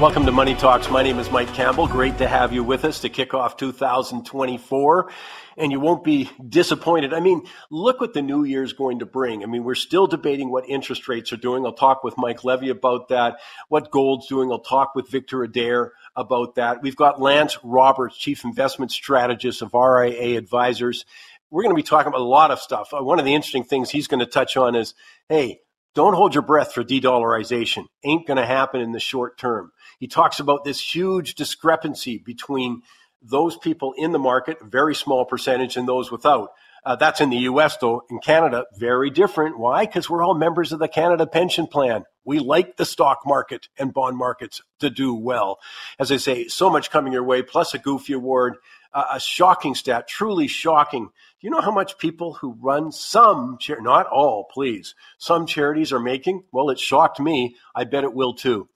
[0.00, 0.88] Welcome to Money Talks.
[0.88, 1.88] My name is Mike Campbell.
[1.88, 5.10] Great to have you with us to kick off 2024.
[5.56, 7.12] And you won't be disappointed.
[7.12, 9.42] I mean, look what the new year is going to bring.
[9.42, 11.66] I mean, we're still debating what interest rates are doing.
[11.66, 13.40] I'll talk with Mike Levy about that.
[13.70, 14.52] What gold's doing.
[14.52, 16.80] I'll talk with Victor Adair about that.
[16.80, 21.06] We've got Lance Roberts, Chief Investment Strategist of RIA Advisors.
[21.50, 22.94] We're going to be talking about a lot of stuff.
[22.94, 24.94] Uh, one of the interesting things he's going to touch on is,
[25.28, 25.62] hey,
[25.96, 27.86] don't hold your breath for de-dollarization.
[28.04, 29.72] Ain't going to happen in the short term.
[29.98, 32.82] He talks about this huge discrepancy between
[33.20, 36.50] those people in the market, very small percentage, and those without.
[36.84, 38.04] Uh, that's in the US, though.
[38.08, 39.58] In Canada, very different.
[39.58, 39.84] Why?
[39.84, 42.04] Because we're all members of the Canada Pension Plan.
[42.24, 45.58] We like the stock market and bond markets to do well.
[45.98, 48.56] As I say, so much coming your way, plus a goofy award,
[48.92, 51.06] uh, a shocking stat, truly shocking.
[51.06, 55.92] Do you know how much people who run some, char- not all, please, some charities
[55.92, 56.44] are making?
[56.52, 57.56] Well, it shocked me.
[57.74, 58.68] I bet it will too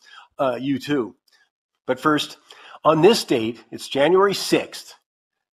[0.43, 1.15] uh, you too.
[1.87, 2.37] But first,
[2.85, 4.95] on this date, it's January 6th,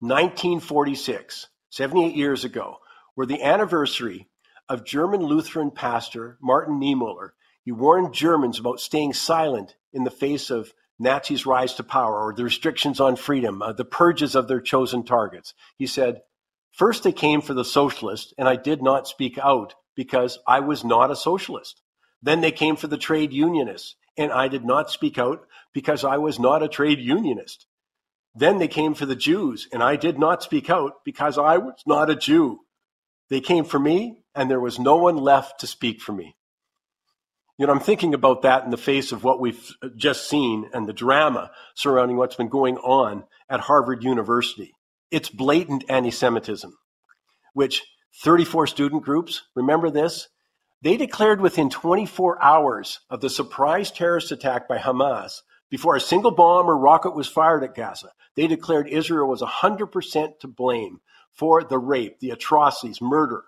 [0.01, 2.79] 1946, 78 years ago,
[3.17, 4.29] were the anniversary
[4.69, 7.31] of German Lutheran pastor Martin Niemöller.
[7.65, 12.33] He warned Germans about staying silent in the face of Nazis' rise to power or
[12.33, 15.53] the restrictions on freedom, uh, the purges of their chosen targets.
[15.77, 16.23] He said,
[16.73, 20.85] First they came for the socialists, and I did not speak out because I was
[20.85, 21.83] not a socialist.
[22.23, 26.19] Then they came for the trade unionists, and I did not speak out because I
[26.19, 27.67] was not a trade unionist.
[28.35, 31.83] Then they came for the Jews, and I did not speak out because I was
[31.87, 32.61] not a Jew.
[33.31, 36.37] They came for me, and there was no one left to speak for me.
[37.59, 40.87] You know, I'm thinking about that in the face of what we've just seen and
[40.87, 44.75] the drama surrounding what's been going on at Harvard University.
[45.11, 46.77] It's blatant anti Semitism,
[47.55, 47.83] which
[48.23, 50.29] 34 student groups, remember this,
[50.81, 56.31] they declared within 24 hours of the surprise terrorist attack by Hamas, before a single
[56.31, 61.01] bomb or rocket was fired at Gaza, they declared Israel was 100% to blame
[61.33, 63.45] for the rape, the atrocities, murder.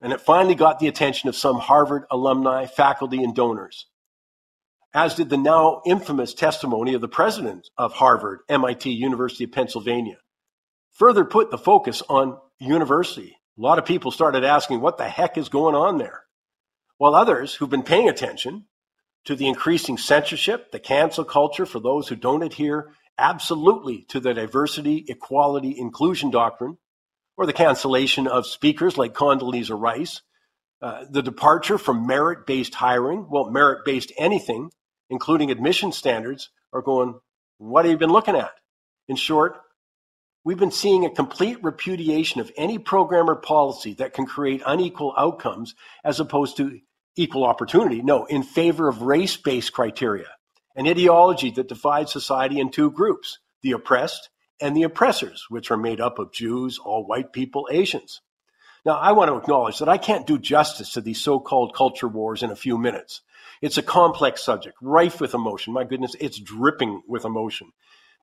[0.00, 3.86] And it finally got the attention of some Harvard alumni, faculty, and donors,
[4.94, 10.18] as did the now infamous testimony of the president of Harvard, MIT, University of Pennsylvania.
[10.92, 13.36] Further put the focus on university.
[13.58, 16.25] A lot of people started asking what the heck is going on there
[16.98, 18.66] while others who've been paying attention
[19.24, 24.34] to the increasing censorship, the cancel culture for those who don't adhere absolutely to the
[24.34, 26.78] diversity, equality, inclusion doctrine,
[27.36, 30.22] or the cancellation of speakers like Condoleezza Rice,
[30.80, 34.70] uh, the departure from merit based hiring, well, merit based anything,
[35.10, 37.18] including admission standards, are going,
[37.58, 38.52] what have you been looking at?
[39.08, 39.58] In short,
[40.46, 45.12] we've been seeing a complete repudiation of any program or policy that can create unequal
[45.18, 45.74] outcomes
[46.04, 46.78] as opposed to
[47.16, 48.00] equal opportunity.
[48.00, 50.28] No, in favor of race based criteria,
[50.76, 54.30] an ideology that divides society in two groups the oppressed
[54.60, 58.20] and the oppressors, which are made up of Jews, all white people, Asians.
[58.84, 62.06] Now, I want to acknowledge that I can't do justice to these so called culture
[62.06, 63.20] wars in a few minutes.
[63.60, 65.72] It's a complex subject, rife with emotion.
[65.72, 67.72] My goodness, it's dripping with emotion.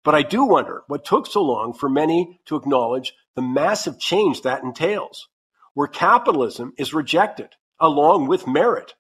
[0.04, 4.42] But I do wonder what took so long for many to acknowledge the massive change
[4.42, 5.30] that entails,
[5.74, 7.50] where capitalism is rejected
[7.80, 8.96] along with merit,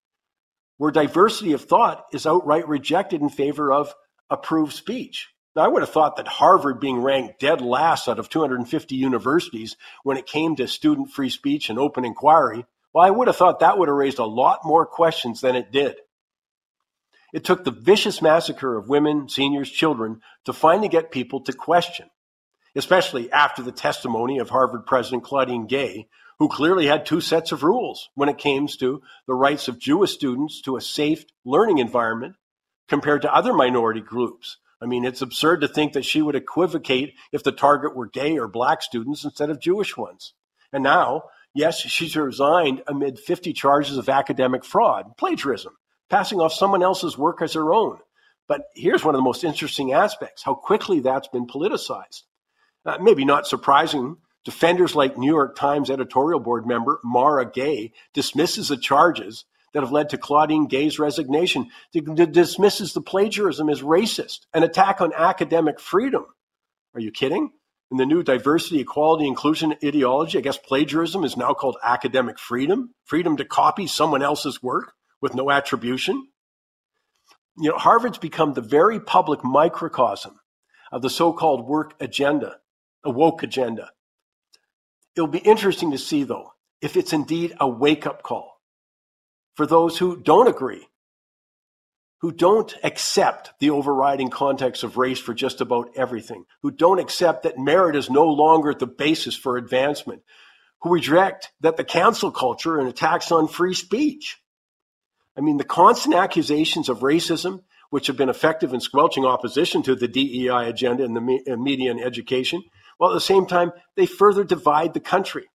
[0.77, 3.93] where diversity of thought is outright rejected in favor of
[4.29, 5.29] approved speech.
[5.55, 9.77] Now, I would have thought that Harvard being ranked dead last out of 250 universities
[10.03, 13.59] when it came to student free speech and open inquiry, well, I would have thought
[13.59, 15.95] that would have raised a lot more questions than it did.
[17.33, 22.11] It took the vicious massacre of women, seniors, children to finally get people to question,
[22.75, 26.07] especially after the testimony of Harvard President Claudine Gay,
[26.37, 30.11] who clearly had two sets of rules when it came to the rights of Jewish
[30.11, 32.35] students to a safe learning environment
[32.87, 34.57] compared to other minority groups.
[34.79, 38.37] I mean, it's absurd to think that she would equivocate if the target were gay
[38.37, 40.33] or black students instead of Jewish ones.
[40.71, 41.23] And now,
[41.55, 45.73] yes, she's resigned amid 50 charges of academic fraud, plagiarism,
[46.13, 47.97] passing off someone else's work as their own.
[48.47, 52.21] But here's one of the most interesting aspects how quickly that's been politicized.
[52.85, 58.67] Uh, maybe not surprising Defenders like New York Times editorial board member Mara Gay dismisses
[58.67, 64.61] the charges that have led to Claudine Gay's resignation, dismisses the plagiarism as racist, an
[64.61, 66.25] attack on academic freedom.
[66.93, 67.53] Are you kidding?
[67.89, 72.93] In the new diversity, equality, inclusion ideology, I guess plagiarism is now called academic freedom,
[73.03, 76.27] freedom to copy someone else's work with no attribution.
[77.57, 80.37] You know, Harvard's become the very public microcosm
[80.91, 82.57] of the so called work agenda,
[83.05, 83.91] a woke agenda.
[85.15, 88.59] It'll be interesting to see, though, if it's indeed a wake up call
[89.55, 90.85] for those who don't agree,
[92.19, 97.43] who don't accept the overriding context of race for just about everything, who don't accept
[97.43, 100.21] that merit is no longer the basis for advancement,
[100.81, 104.42] who reject that the cancel culture and attacks on free speech.
[105.37, 109.95] I mean, the constant accusations of racism, which have been effective in squelching opposition to
[109.95, 112.63] the DEI agenda in the uh, media and education,
[112.97, 115.45] while at the same time, they further divide the country.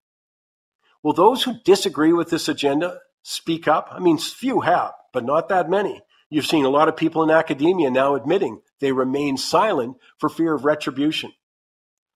[1.03, 3.89] Will those who disagree with this agenda speak up?
[3.93, 6.01] I mean, few have, but not that many.
[6.31, 10.53] You've seen a lot of people in academia now admitting they remain silent for fear
[10.53, 11.33] of retribution.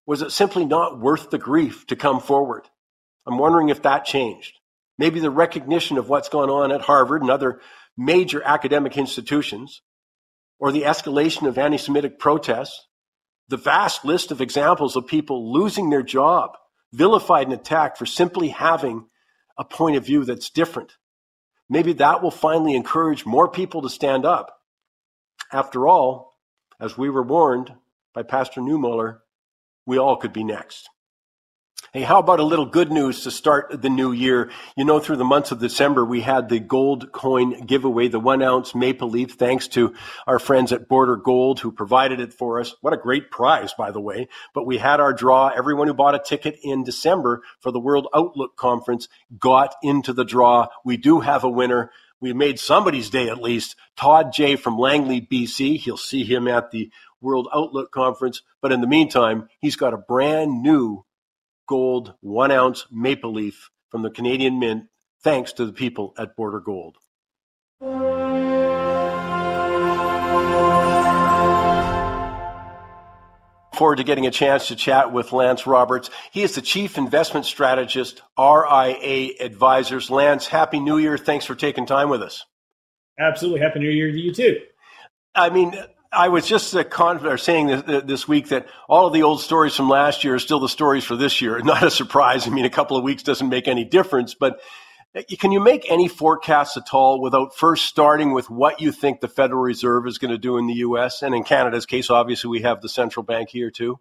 [0.07, 2.69] Was it simply not worth the grief to come forward?
[3.27, 4.59] I'm wondering if that changed.
[4.99, 7.61] Maybe the recognition of what's gone on at Harvard and other
[7.97, 9.83] major academic institutions,
[10.59, 12.87] or the escalation of anti Semitic protests,
[13.49, 16.53] the vast list of examples of people losing their job,
[16.93, 19.07] vilified and attacked for simply having
[19.59, 20.93] a point of view that's different.
[21.69, 24.57] Maybe that will finally encourage more people to stand up.
[25.53, 26.39] After all,
[26.81, 27.73] as we were warned
[28.15, 29.19] by Pastor Niemöller,
[29.87, 30.89] we all could be next.
[31.95, 34.51] Hey, how about a little good news to start the new year?
[34.79, 38.41] You know, through the months of December, we had the gold coin giveaway, the one
[38.41, 39.93] ounce maple leaf, thanks to
[40.27, 42.75] our friends at Border Gold who provided it for us.
[42.81, 44.29] What a great prize, by the way.
[44.55, 45.49] But we had our draw.
[45.49, 50.25] Everyone who bought a ticket in December for the World Outlook Conference got into the
[50.25, 50.69] draw.
[50.87, 51.91] We do have a winner.
[52.23, 53.77] We made somebody's day at least.
[53.99, 55.77] Todd J from Langley, BC.
[55.77, 56.91] He'll see him at the
[57.21, 58.41] World Outlook Conference.
[58.63, 61.05] But in the meantime, he's got a brand new
[61.73, 64.89] gold one ounce maple leaf from the Canadian Mint,
[65.23, 66.99] thanks to the people at Border Gold.
[73.75, 76.11] Forward to getting a chance to chat with Lance Roberts.
[76.31, 80.11] He is the Chief Investment Strategist, RIA Advisors.
[80.11, 81.17] Lance, Happy New Year.
[81.17, 82.45] Thanks for taking time with us.
[83.19, 83.61] Absolutely.
[83.61, 84.61] Happy New Year to you too.
[85.35, 85.75] I mean,
[86.13, 89.75] I was just uh, con- saying this, this, week that all of the old stories
[89.75, 91.59] from last year are still the stories for this year.
[91.65, 92.47] Not a surprise.
[92.47, 94.61] I mean, a couple of weeks doesn't make any difference, but
[95.17, 99.21] uh, can you make any forecasts at all without first starting with what you think
[99.21, 101.23] the Federal Reserve is going to do in the U.S.
[101.23, 102.11] and in Canada's case?
[102.11, 103.99] Obviously, we have the central bank here too.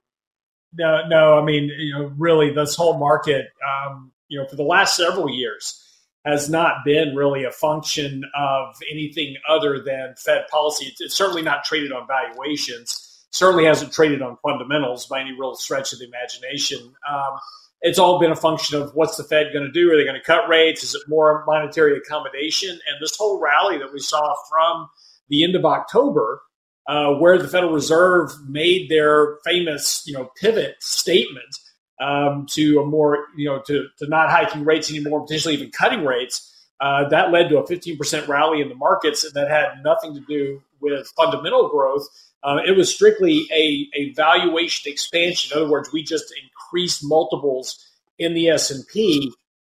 [0.74, 1.40] No, no.
[1.40, 5.30] I mean, you know, really, this whole market, um, you know, for the last several
[5.30, 5.81] years
[6.26, 10.94] has not been really a function of anything other than Fed policy.
[11.00, 13.26] It's certainly not traded on valuations.
[13.32, 16.94] Certainly hasn't traded on fundamentals by any real stretch of the imagination.
[17.10, 17.40] Um,
[17.82, 19.92] it's all been a function of what's the Fed going to do?
[19.92, 20.84] Are they going to cut rates?
[20.84, 22.70] Is it more monetary accommodation?
[22.70, 24.88] And this whole rally that we saw from
[25.30, 26.44] the end of October,
[26.88, 31.58] uh, where the Federal Reserve made their famous, you know, pivot statement
[32.02, 36.04] um, to a more, you know, to, to not hiking rates anymore, potentially even cutting
[36.04, 36.48] rates.
[36.82, 40.20] Uh, that led to a 15% rally in the markets and that had nothing to
[40.22, 42.08] do with fundamental growth.
[42.44, 45.56] Uh, it was strictly a, a valuation expansion.
[45.56, 47.88] In other words, we just increased multiples
[48.18, 49.32] in the S&P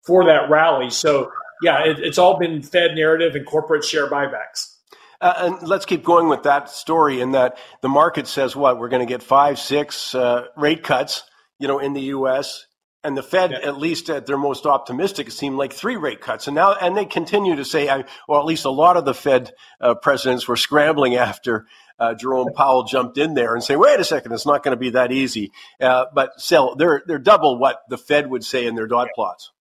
[0.05, 0.89] for that rally.
[0.89, 1.29] So,
[1.61, 4.73] yeah, it, it's all been Fed narrative and corporate share buybacks.
[5.19, 8.89] Uh, and let's keep going with that story in that the market says what we're
[8.89, 11.23] going to get five, six uh, rate cuts
[11.63, 12.68] you know, in the U.S.
[13.06, 13.69] And the Fed, yeah.
[13.69, 16.48] at least at their most optimistic, seemed like three rate cuts.
[16.48, 17.87] And now, and they continue to say,
[18.28, 21.66] well, at least a lot of the Fed uh, presidents were scrambling after
[21.97, 24.80] uh, Jerome Powell jumped in there and say, wait a second, it's not going to
[24.80, 25.54] be that easy.
[25.80, 29.54] Uh, but still, they're, they're double what the Fed would say in their dot plots.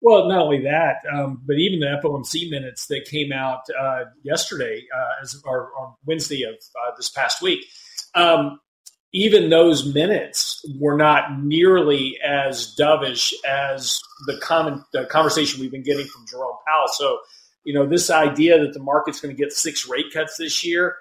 [0.00, 4.82] Well, not only that, um, but even the FOMC minutes that came out uh, yesterday,
[4.92, 7.60] uh, as, or on Wednesday of uh, this past week,
[8.16, 8.58] um,
[9.12, 15.82] even those minutes were not nearly as dovish as the common the conversation we've been
[15.82, 16.88] getting from Jerome Powell.
[16.92, 17.18] So,
[17.64, 20.96] you know, this idea that the market's going to get six rate cuts this year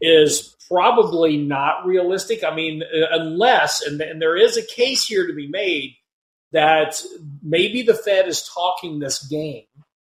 [0.00, 2.44] is probably not realistic.
[2.44, 5.96] I mean, unless and, and there is a case here to be made
[6.52, 7.02] that
[7.42, 9.64] maybe the Fed is talking this game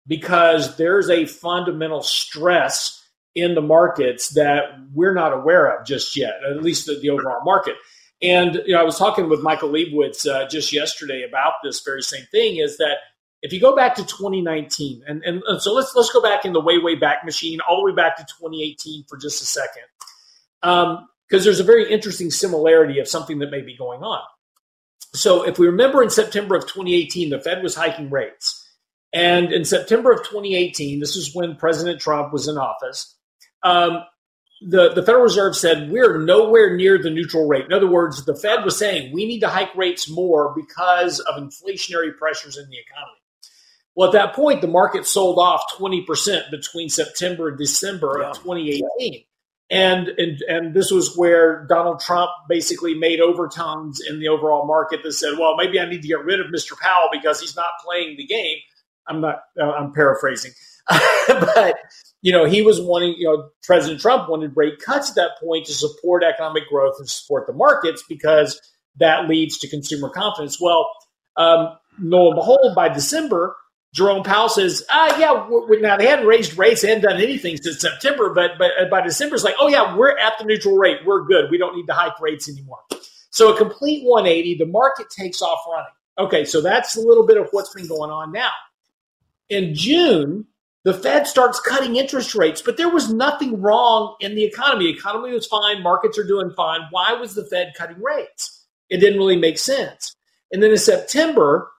[0.06, 3.01] because there's a fundamental stress
[3.34, 4.62] in the markets that
[4.92, 7.74] we're not aware of just yet, at least the, the overall market.
[8.22, 12.02] And you know, I was talking with Michael Lebowitz uh, just yesterday about this very
[12.02, 12.58] same thing.
[12.58, 12.98] Is that
[13.42, 16.52] if you go back to 2019, and, and, and, so let's let's go back in
[16.52, 19.82] the way way back machine, all the way back to 2018 for just a second,
[20.60, 24.20] because um, there's a very interesting similarity of something that may be going on.
[25.14, 28.58] So if we remember in September of 2018, the Fed was hiking rates.
[29.12, 33.14] And in September of 2018, this is when President Trump was in office,
[33.62, 34.04] um,
[34.60, 37.66] the, the Federal Reserve said we're nowhere near the neutral rate.
[37.66, 41.42] In other words, the Fed was saying we need to hike rates more because of
[41.42, 43.18] inflationary pressures in the economy.
[43.94, 48.30] Well, at that point, the market sold off 20% between September and December yeah.
[48.30, 49.24] of 2018.
[49.70, 55.02] And, and and this was where Donald Trump basically made overtones in the overall market
[55.02, 56.78] that said, well, maybe I need to get rid of Mr.
[56.78, 58.58] Powell because he's not playing the game.
[59.06, 59.40] I'm not.
[59.58, 60.52] Uh, I'm paraphrasing,
[61.26, 61.74] but
[62.22, 63.14] you know he was wanting.
[63.18, 67.08] You know, President Trump wanted rate cuts at that point to support economic growth and
[67.08, 68.60] support the markets because
[68.96, 70.60] that leads to consumer confidence.
[70.60, 70.88] Well,
[71.36, 73.56] um, lo and behold, by December,
[73.92, 77.58] Jerome Powell says, uh, yeah, we're, now they hadn't raised rates, they hadn't done anything
[77.58, 80.76] since September, but, but uh, by December, it's like, oh, yeah, we're at the neutral
[80.76, 80.98] rate.
[81.04, 81.50] We're good.
[81.50, 82.78] We don't need to hike rates anymore.
[83.30, 85.92] So a complete 180, the market takes off running.
[86.18, 88.50] Okay, so that's a little bit of what's been going on now.
[89.48, 90.46] In June,
[90.84, 94.90] the Fed starts cutting interest rates, but there was nothing wrong in the economy.
[94.90, 96.80] Economy was fine, markets are doing fine.
[96.90, 98.66] Why was the Fed cutting rates?
[98.90, 100.14] It didn't really make sense.
[100.50, 101.70] And then in September,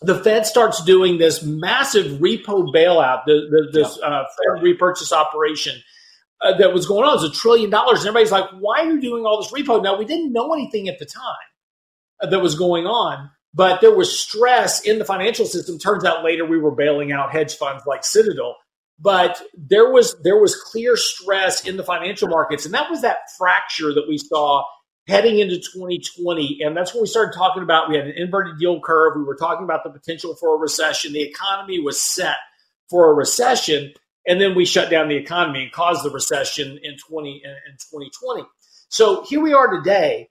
[0.00, 5.82] the Fed starts doing this massive repo bailout, the, the, this uh, Fed repurchase operation
[6.40, 7.18] uh, that was going on.
[7.18, 8.00] It was a trillion dollars.
[8.00, 9.82] And everybody's like, why are you doing all this repo?
[9.82, 11.22] Now, we didn't know anything at the time
[12.22, 15.78] uh, that was going on, but there was stress in the financial system.
[15.78, 18.56] Turns out later we were bailing out hedge funds like Citadel.
[19.00, 23.18] But there was there was clear stress in the financial markets, and that was that
[23.38, 24.64] fracture that we saw
[25.06, 26.60] heading into 2020.
[26.62, 29.14] And that's when we started talking about we had an inverted yield curve.
[29.16, 31.12] We were talking about the potential for a recession.
[31.12, 32.36] The economy was set
[32.90, 33.92] for a recession.
[34.26, 38.44] And then we shut down the economy and caused the recession in 20 in 2020.
[38.90, 40.28] So here we are today.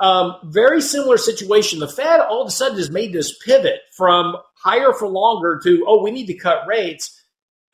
[0.00, 1.78] Um, very similar situation.
[1.78, 5.84] The Fed all of a sudden has made this pivot from higher for longer to,
[5.86, 7.20] oh, we need to cut rates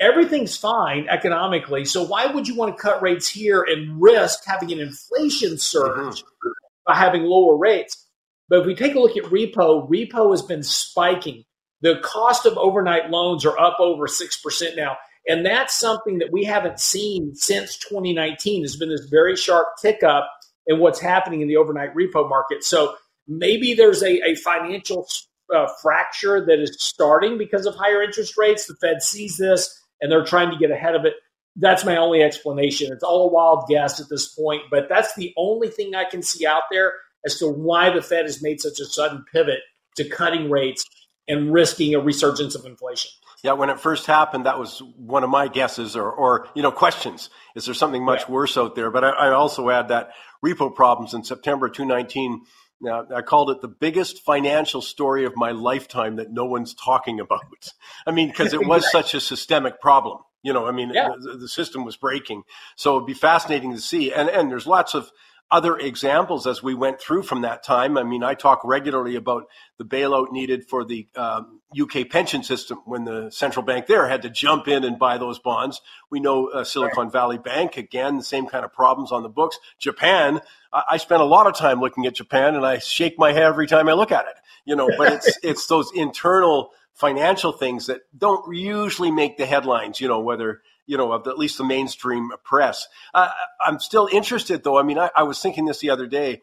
[0.00, 1.85] everything's fine economically.
[1.85, 6.23] So why would you want to cut rates here and risk having an inflation surge
[6.23, 6.49] mm-hmm.
[6.87, 8.04] by having lower rates?
[8.49, 11.45] But if we take a look at repo, repo has been spiking.
[11.80, 14.97] The cost of overnight loans are up over 6% now.
[15.28, 18.62] And that's something that we haven't seen since 2019.
[18.62, 20.30] There's been this very sharp tick up
[20.66, 22.64] in what's happening in the overnight repo market.
[22.64, 22.94] So
[23.26, 25.06] maybe there's a, a financial
[25.54, 28.66] uh, fracture that is starting because of higher interest rates.
[28.66, 31.14] The Fed sees this and they're trying to get ahead of it.
[31.56, 32.92] That's my only explanation.
[32.92, 36.23] It's all a wild guess at this point, but that's the only thing I can
[36.23, 36.92] see out there
[37.25, 39.61] as to why the Fed has made such a sudden pivot
[39.96, 40.85] to cutting rates
[41.28, 43.11] and risking a resurgence of inflation.
[43.42, 46.72] Yeah, when it first happened, that was one of my guesses or, or you know,
[46.72, 47.30] questions.
[47.54, 48.32] Is there something much yeah.
[48.32, 48.90] worse out there?
[48.90, 50.10] But I, I also add that
[50.44, 52.42] repo problems in September 2019
[52.80, 57.20] now, I called it the biggest financial story of my lifetime that no one's talking
[57.20, 57.72] about.
[58.06, 60.18] I mean, because it was such a systemic problem.
[60.42, 61.08] You know, I mean, yeah.
[61.18, 62.42] the, the, system was breaking.
[62.76, 64.12] So it'd be fascinating to see.
[64.12, 65.10] And, and there's lots of
[65.50, 67.96] other examples as we went through from that time.
[67.96, 69.44] I mean, I talk regularly about
[69.78, 74.22] the bailout needed for the um, UK pension system when the central bank there had
[74.22, 75.80] to jump in and buy those bonds.
[76.10, 79.58] We know uh, Silicon Valley Bank, again, the same kind of problems on the books.
[79.78, 80.40] Japan,
[80.72, 83.44] I, I spend a lot of time looking at Japan and I shake my head
[83.44, 84.34] every time I look at it,
[84.64, 90.00] you know, but it's, it's those internal financial things that don't usually make the headlines,
[90.00, 92.86] you know, whether you know, of at least the mainstream press.
[93.12, 93.28] Uh,
[93.64, 94.78] I'm still interested, though.
[94.78, 96.42] I mean, I, I was thinking this the other day.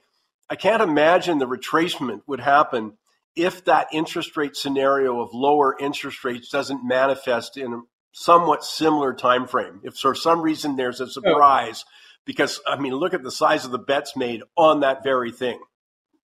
[0.50, 2.98] I can't imagine the retracement would happen
[3.36, 7.82] if that interest rate scenario of lower interest rates doesn't manifest in a
[8.12, 9.82] somewhat similar time frame.
[9.84, 11.86] If for some reason there's a surprise,
[12.26, 15.60] because I mean, look at the size of the bets made on that very thing.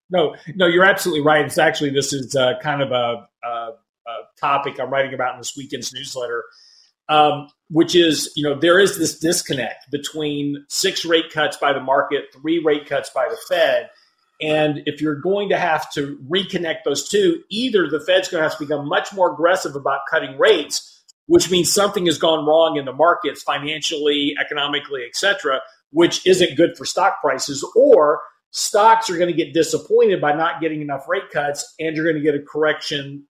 [0.09, 1.45] No, no, you're absolutely right.
[1.45, 3.73] It's actually this is uh, kind of a, a, a,
[4.39, 6.43] topic I'm writing about in this weekend's newsletter
[7.09, 11.81] um, which is, you know, there is this disconnect between six rate cuts by the
[11.81, 13.89] market, three rate cuts by the Fed.
[14.41, 18.49] And if you're going to have to reconnect those two, either the Fed's going to
[18.49, 22.77] have to become much more aggressive about cutting rates, which means something has gone wrong
[22.77, 25.59] in the markets financially, economically, et cetera,
[25.91, 30.61] which isn't good for stock prices, or stocks are going to get disappointed by not
[30.61, 33.25] getting enough rate cuts, and you're going to get a correction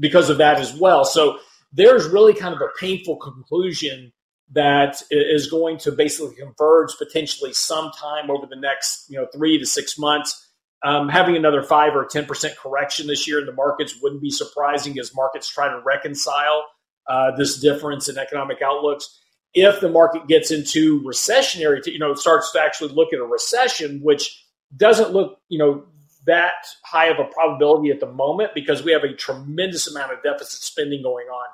[0.00, 1.04] because of that as well.
[1.04, 1.38] So
[1.74, 4.12] there's really kind of a painful conclusion
[4.52, 9.66] that is going to basically converge potentially sometime over the next you know three to
[9.66, 10.40] six months.
[10.84, 14.30] Um, having another five or ten percent correction this year in the markets wouldn't be
[14.30, 16.64] surprising as markets try to reconcile
[17.08, 19.20] uh, this difference in economic outlooks.
[19.54, 24.00] If the market gets into recessionary, you know, starts to actually look at a recession,
[24.02, 24.44] which
[24.76, 25.84] doesn't look, you know,
[26.26, 26.52] that
[26.84, 30.60] high of a probability at the moment because we have a tremendous amount of deficit
[30.60, 31.46] spending going on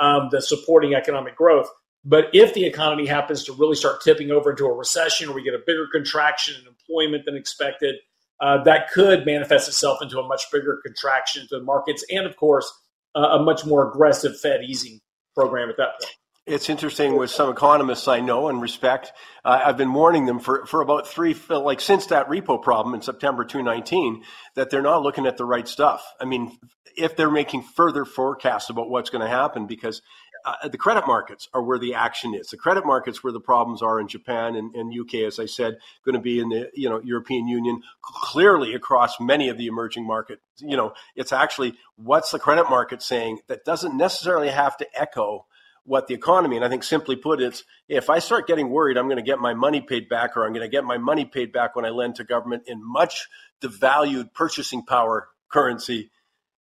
[0.00, 1.68] um, supporting economic growth.
[2.04, 5.42] But if the economy happens to really start tipping over into a recession or we
[5.42, 7.96] get a bigger contraction in employment than expected,
[8.40, 12.36] uh, that could manifest itself into a much bigger contraction to the markets and, of
[12.36, 12.72] course,
[13.14, 15.00] a much more aggressive Fed easing
[15.34, 16.14] program at that point.
[16.50, 19.12] It's interesting with some economists I know and respect.
[19.44, 23.02] Uh, I've been warning them for, for about three, like since that repo problem in
[23.02, 24.24] September 2019,
[24.56, 26.04] that they're not looking at the right stuff.
[26.20, 26.58] I mean,
[26.96, 30.02] if they're making further forecasts about what's going to happen, because
[30.44, 32.48] uh, the credit markets are where the action is.
[32.48, 35.76] The credit markets where the problems are in Japan and, and UK, as I said,
[36.04, 40.04] going to be in the you know European Union, clearly across many of the emerging
[40.04, 40.42] markets.
[40.58, 45.46] You know, it's actually what's the credit market saying that doesn't necessarily have to echo
[45.84, 46.56] what the economy.
[46.56, 49.38] And I think simply put, it's if I start getting worried, I'm going to get
[49.38, 51.90] my money paid back, or I'm going to get my money paid back when I
[51.90, 53.28] lend to government in much
[53.62, 56.10] devalued purchasing power currency.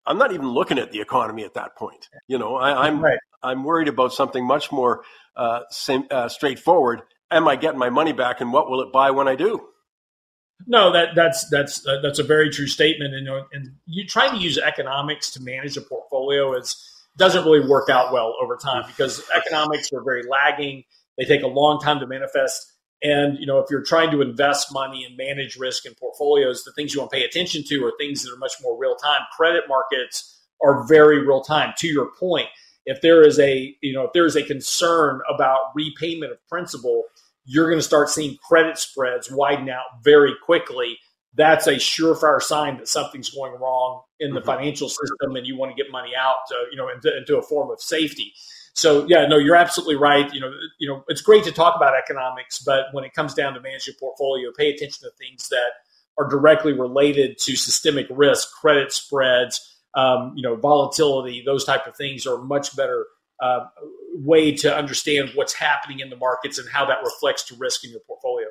[0.06, 2.08] I'm not even looking at the economy at that point.
[2.28, 3.18] You know, I, am right.
[3.42, 5.04] I'm worried about something much more
[5.36, 7.02] uh, same, uh, straightforward.
[7.30, 9.68] Am I getting my money back, and what will it buy when I do?
[10.66, 13.14] No, that that's that's uh, that's a very true statement.
[13.14, 17.90] And, and you trying to use economics to manage a portfolio is doesn't really work
[17.90, 20.84] out well over time because economics are very lagging.
[21.18, 22.72] They take a long time to manifest.
[23.02, 26.72] And you know, if you're trying to invest money and manage risk in portfolios, the
[26.72, 29.20] things you want to pay attention to are things that are much more real time.
[29.36, 31.74] Credit markets are very real time.
[31.78, 32.48] To your point,
[32.86, 37.04] if there is a you know if there is a concern about repayment of principal,
[37.44, 40.98] you're going to start seeing credit spreads widen out very quickly
[41.38, 44.46] that's a surefire sign that something's going wrong in the mm-hmm.
[44.46, 47.42] financial system and you want to get money out to, you know into, into, a
[47.42, 48.34] form of safety
[48.74, 51.94] so yeah no you're absolutely right you know you know it's great to talk about
[51.94, 55.70] economics but when it comes down to managing a portfolio pay attention to things that
[56.18, 61.96] are directly related to systemic risk credit spreads um, you know volatility those type of
[61.96, 63.06] things are much better
[63.40, 63.60] uh,
[64.14, 67.90] way to understand what's happening in the markets and how that reflects to risk in
[67.90, 68.50] your portfolio uh,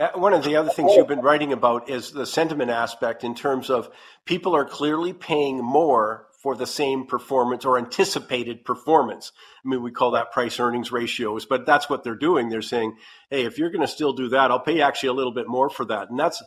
[0.00, 3.34] Uh, one of the other things you've been writing about is the sentiment aspect in
[3.34, 3.90] terms of
[4.24, 9.30] people are clearly paying more for the same performance or anticipated performance.
[9.62, 12.48] I mean, we call that price earnings ratios, but that's what they're doing.
[12.48, 12.96] They're saying,
[13.28, 15.68] hey, if you're going to still do that, I'll pay actually a little bit more
[15.68, 16.08] for that.
[16.08, 16.42] And that's,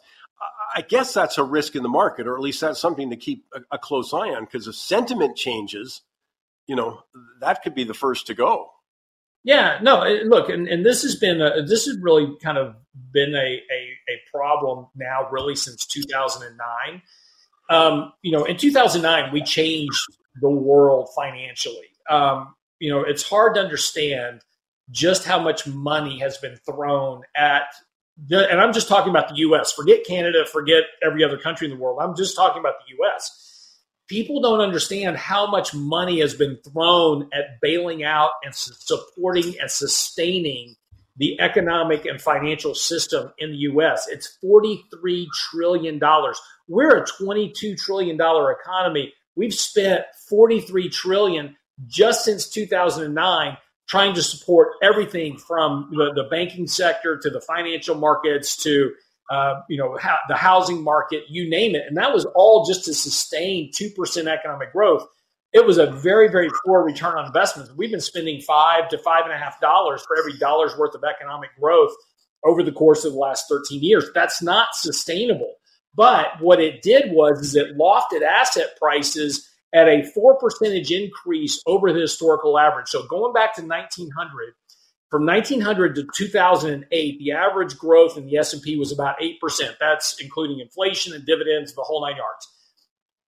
[0.76, 3.46] I guess that's a risk in the market, or at least that's something to keep
[3.54, 6.02] a, a close eye on because if sentiment changes,
[6.66, 7.02] you know,
[7.40, 8.73] that could be the first to go.
[9.44, 12.76] Yeah, no, look, and, and this has been a, this has really kind of
[13.12, 17.02] been a, a, a problem now, really since 2009.
[17.70, 20.00] Um, you know, in 2009, we changed
[20.40, 21.90] the world financially.
[22.10, 24.42] Um, you know, it's hard to understand
[24.92, 27.64] just how much money has been thrown at,
[28.28, 29.74] the, and I'm just talking about the U.S.
[29.74, 32.00] Forget Canada, forget every other country in the world.
[32.02, 33.53] I'm just talking about the U.S
[34.14, 39.72] people don't understand how much money has been thrown at bailing out and supporting and
[39.72, 40.76] sustaining
[41.18, 44.08] the economic and financial system in the US.
[44.08, 46.00] It's $43 trillion.
[46.68, 49.14] We're a $22 trillion economy.
[49.36, 51.56] We've spent 43 trillion
[51.88, 57.96] just since 2009 trying to support everything from the, the banking sector to the financial
[57.96, 58.94] markets to
[59.30, 61.84] uh, you know, ha- the housing market, you name it.
[61.88, 65.08] And that was all just to sustain 2% economic growth.
[65.54, 67.70] It was a very, very poor return on investment.
[67.78, 71.04] We've been spending five to five and a half dollars for every dollar's worth of
[71.04, 71.94] economic growth
[72.44, 74.10] over the course of the last 13 years.
[74.14, 75.56] That's not sustainable.
[75.96, 81.62] But what it did was is it lofted asset prices at a 4 percentage increase
[81.66, 82.88] over the historical average.
[82.90, 84.54] So going back to 1900,
[85.14, 89.38] from 1900 to 2008, the average growth in the S&P was about 8%.
[89.80, 92.48] That's including inflation and dividends, the whole nine yards.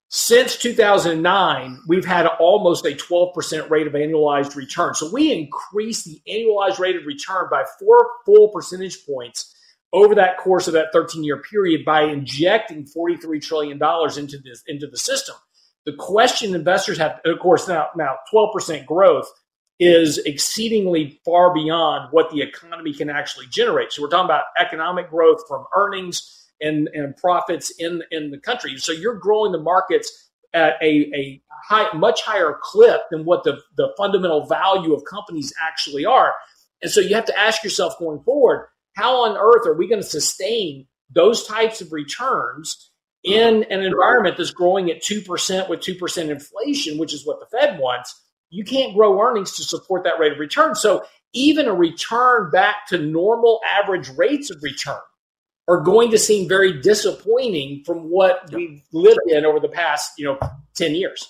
[0.09, 4.95] Since 2009, we've had almost a 12% rate of annualized return.
[4.95, 9.53] So we increased the annualized rate of return by four full percentage points
[9.93, 13.73] over that course of that 13 year period by injecting $43 trillion
[14.17, 15.35] into this into the system.
[15.85, 19.31] The question investors have, of course, now now 12% growth
[19.79, 23.91] is exceedingly far beyond what the economy can actually generate.
[23.91, 28.77] So we're talking about economic growth from earnings and, and profits in, in the country.
[28.77, 33.59] So you're growing the markets at a, a high, much higher clip than what the,
[33.75, 36.33] the fundamental value of companies actually are.
[36.81, 40.01] And so you have to ask yourself going forward, how on earth are we going
[40.01, 42.91] to sustain those types of returns
[43.23, 47.77] in an environment that's growing at 2% with 2% inflation, which is what the Fed
[47.79, 48.21] wants?
[48.49, 50.75] You can't grow earnings to support that rate of return.
[50.75, 51.03] So
[51.33, 54.99] even a return back to normal average rates of return
[55.67, 60.25] are going to seem very disappointing from what we've lived in over the past, you
[60.25, 60.39] know,
[60.75, 61.27] 10 years.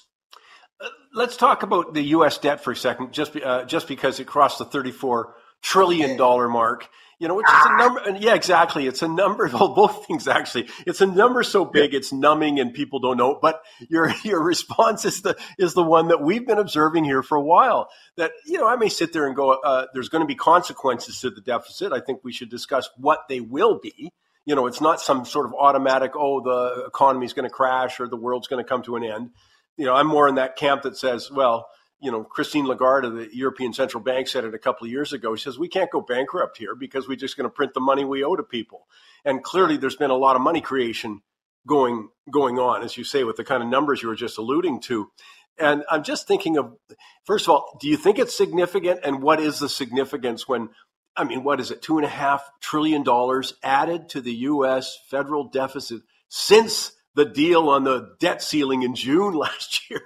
[0.79, 2.37] Uh, let's talk about the U.S.
[2.37, 6.89] debt for a second, just uh, just because it crossed the 34 trillion dollar mark.
[7.19, 7.73] You know, it's ah.
[7.73, 8.19] a number.
[8.19, 8.87] Yeah, exactly.
[8.87, 9.49] It's a number.
[9.55, 10.67] Well, both things actually.
[10.85, 13.39] It's a number so big it's numbing and people don't know.
[13.41, 17.37] But your your response is the is the one that we've been observing here for
[17.37, 17.89] a while.
[18.17, 21.21] That you know, I may sit there and go, uh, "There's going to be consequences
[21.21, 24.11] to the deficit." I think we should discuss what they will be.
[24.45, 27.99] You know, it's not some sort of automatic, "Oh, the economy is going to crash
[27.99, 29.29] or the world's going to come to an end."
[29.77, 31.67] You know, I'm more in that camp that says, "Well."
[32.01, 35.13] You know, Christine Lagarde of the European Central Bank said it a couple of years
[35.13, 35.35] ago.
[35.35, 38.03] She says, we can't go bankrupt here because we're just going to print the money
[38.03, 38.87] we owe to people.
[39.23, 41.21] And clearly there's been a lot of money creation
[41.67, 44.81] going, going on, as you say, with the kind of numbers you were just alluding
[44.81, 45.09] to.
[45.57, 46.75] And I'm just thinking of,
[47.23, 48.99] first of all, do you think it's significant?
[49.03, 50.69] And what is the significance when,
[51.15, 54.97] I mean, what is it, two and a half trillion dollars added to the U.S.
[55.09, 60.01] federal deficit since the deal on the debt ceiling in June last year?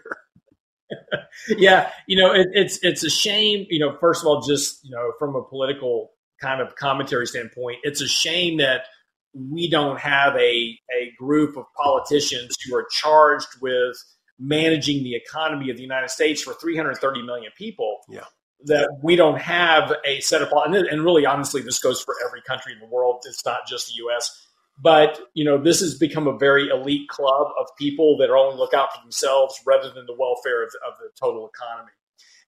[1.57, 3.65] yeah, you know, it, it's it's a shame.
[3.69, 7.77] You know, first of all, just you know, from a political kind of commentary standpoint,
[7.83, 8.85] it's a shame that
[9.33, 13.95] we don't have a a group of politicians who are charged with
[14.39, 17.99] managing the economy of the United States for 330 million people.
[18.09, 18.25] Yeah.
[18.65, 22.41] That we don't have a set of, and, and really, honestly, this goes for every
[22.41, 23.23] country in the world.
[23.25, 24.48] It's not just the U.S
[24.81, 28.73] but you know, this has become a very elite club of people that only look
[28.73, 31.91] out for themselves rather than the welfare of, of the total economy.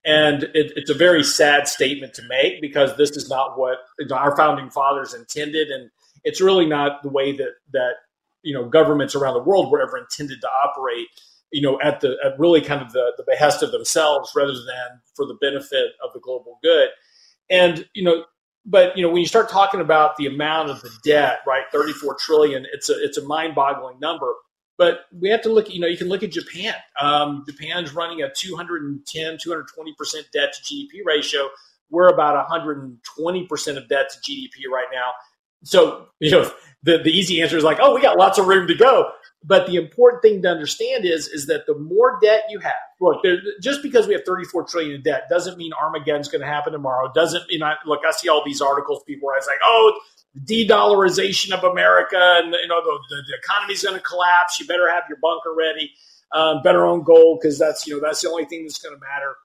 [0.03, 3.79] And it, it's a very sad statement to make because this is not what
[4.11, 5.91] our founding fathers intended, and
[6.23, 7.95] it's really not the way that that
[8.41, 11.07] you know governments around the world were ever intended to operate.
[11.51, 15.01] You know, at the at really kind of the, the behest of themselves rather than
[15.15, 16.89] for the benefit of the global good.
[17.51, 18.23] And you know,
[18.65, 22.15] but you know when you start talking about the amount of the debt right 34
[22.19, 24.33] trillion it's a it's a mind-boggling number.
[24.77, 26.75] But we have to look you know you can look at japan.
[26.99, 31.49] Um, japan's running a 210 220% debt to gdp ratio.
[31.89, 35.11] We're about 120% of debt to gdp right now.
[35.63, 36.51] So you know
[36.83, 39.11] the, the easy answer is like oh we got lots of room to go
[39.43, 43.23] but the important thing to understand is is that the more debt you have, look,
[43.61, 47.11] just because we have 34 trillion in debt doesn't mean Armageddon's going to happen tomorrow.
[47.13, 48.01] Doesn't mean I look.
[48.07, 49.99] I see all these articles, people are like, oh,
[50.33, 54.59] the de-dollarization of America, and you know the, the, the economy's going to collapse.
[54.59, 55.91] You better have your bunker ready.
[56.33, 59.01] Um, better own gold because that's you know that's the only thing that's going to
[59.01, 59.35] matter.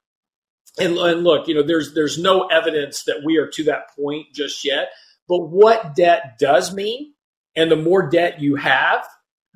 [0.79, 4.27] And, and look, you know, there's there's no evidence that we are to that point
[4.35, 4.91] just yet.
[5.27, 7.15] But what debt does mean,
[7.57, 9.05] and the more debt you have,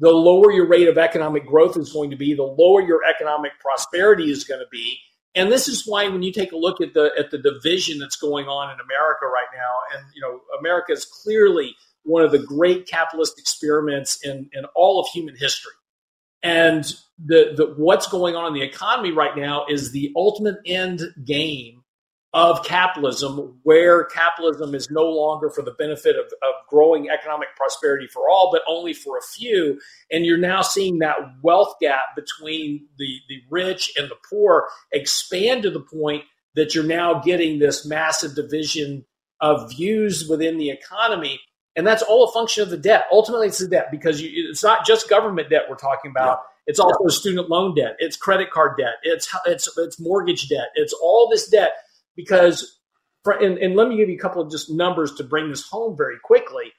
[0.01, 3.53] the lower your rate of economic growth is going to be, the lower your economic
[3.61, 4.99] prosperity is going to be.
[5.35, 8.17] And this is why when you take a look at the at the division that's
[8.17, 12.39] going on in America right now, and you know, America is clearly one of the
[12.39, 15.73] great capitalist experiments in, in all of human history.
[16.43, 16.85] And
[17.23, 21.80] the, the what's going on in the economy right now is the ultimate end game
[22.33, 28.07] of capitalism, where capitalism is no longer for the benefit of, of growing economic prosperity
[28.07, 29.81] for all, but only for a few.
[30.13, 35.65] And you're now seeing that wealth gap between the, the rich and the poor expand
[35.65, 36.23] to the point
[36.55, 39.05] that you're now getting this massive division
[39.41, 41.41] of views within the economy.
[41.75, 43.07] And that's all a function of the debt.
[43.11, 46.39] Ultimately, it's the debt because you, it's not just government debt we're talking about.
[46.39, 46.47] Yeah.
[46.67, 47.15] It's also yeah.
[47.15, 47.97] student loan debt.
[47.99, 48.95] It's credit card debt.
[49.03, 50.69] It's, it's, it's mortgage debt.
[50.75, 51.73] It's all this debt
[52.17, 52.81] because
[53.25, 55.67] for, and, and let me give you a couple of just numbers to bring this
[55.69, 56.73] home very quickly.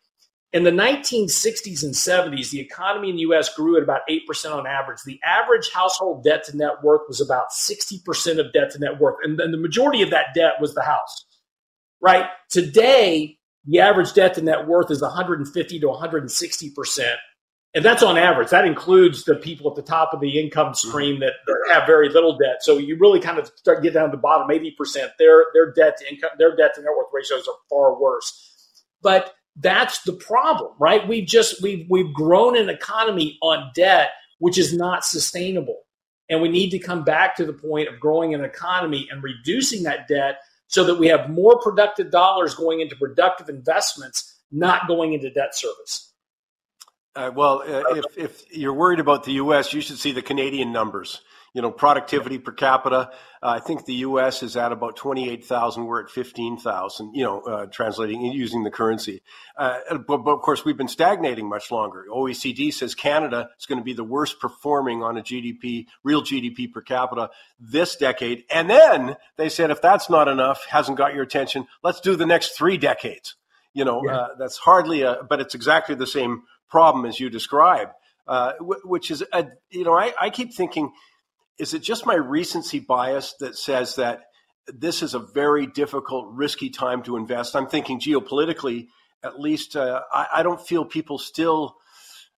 [0.54, 4.20] In the 1960s and 70s, the economy in the US grew at about 8%
[4.54, 5.00] on average.
[5.06, 9.16] The average household debt to net worth was about 60% of debt to net worth.
[9.24, 11.26] And then the majority of that debt was the house,
[12.02, 12.26] right?
[12.50, 17.16] Today, the average debt to net worth is 150 to 160%
[17.74, 18.50] and that's on average.
[18.50, 21.34] That includes the people at the top of the income stream that,
[21.72, 22.62] have very little debt.
[22.62, 25.12] So you really kind of start get down to the bottom, eighty percent.
[25.18, 28.84] Their their debt to income, their debt to net worth ratios are far worse.
[29.02, 31.08] But that's the problem, right?
[31.08, 35.82] We've just we've we've grown an economy on debt, which is not sustainable,
[36.30, 39.84] and we need to come back to the point of growing an economy and reducing
[39.84, 45.14] that debt so that we have more productive dollars going into productive investments, not going
[45.14, 46.11] into debt service.
[47.16, 50.72] Uh, well, uh, if, if you're worried about the U.S., you should see the Canadian
[50.72, 51.22] numbers.
[51.54, 53.10] You know, productivity per capita.
[53.44, 54.42] Uh, I think the U.S.
[54.42, 55.86] is at about 28,000.
[55.86, 57.14] We're at 15,000.
[57.14, 59.22] You know, uh, translating using the currency.
[59.58, 62.06] Uh, but, but, of course, we've been stagnating much longer.
[62.10, 66.72] OECD says Canada is going to be the worst performing on a GDP, real GDP
[66.72, 68.46] per capita this decade.
[68.50, 72.26] And then they said, if that's not enough, hasn't got your attention, let's do the
[72.26, 73.36] next three decades.
[73.74, 74.16] You know, yeah.
[74.16, 77.90] Uh, that's hardly a, but it's exactly the same problem as you describe,
[78.28, 80.92] uh, which is, a, you know, I, I keep thinking,
[81.60, 84.22] is it just my recency bias that says that
[84.68, 87.56] this is a very difficult, risky time to invest.
[87.56, 88.88] I'm thinking geopolitically,
[89.24, 91.76] at least, uh, I, I don't feel people still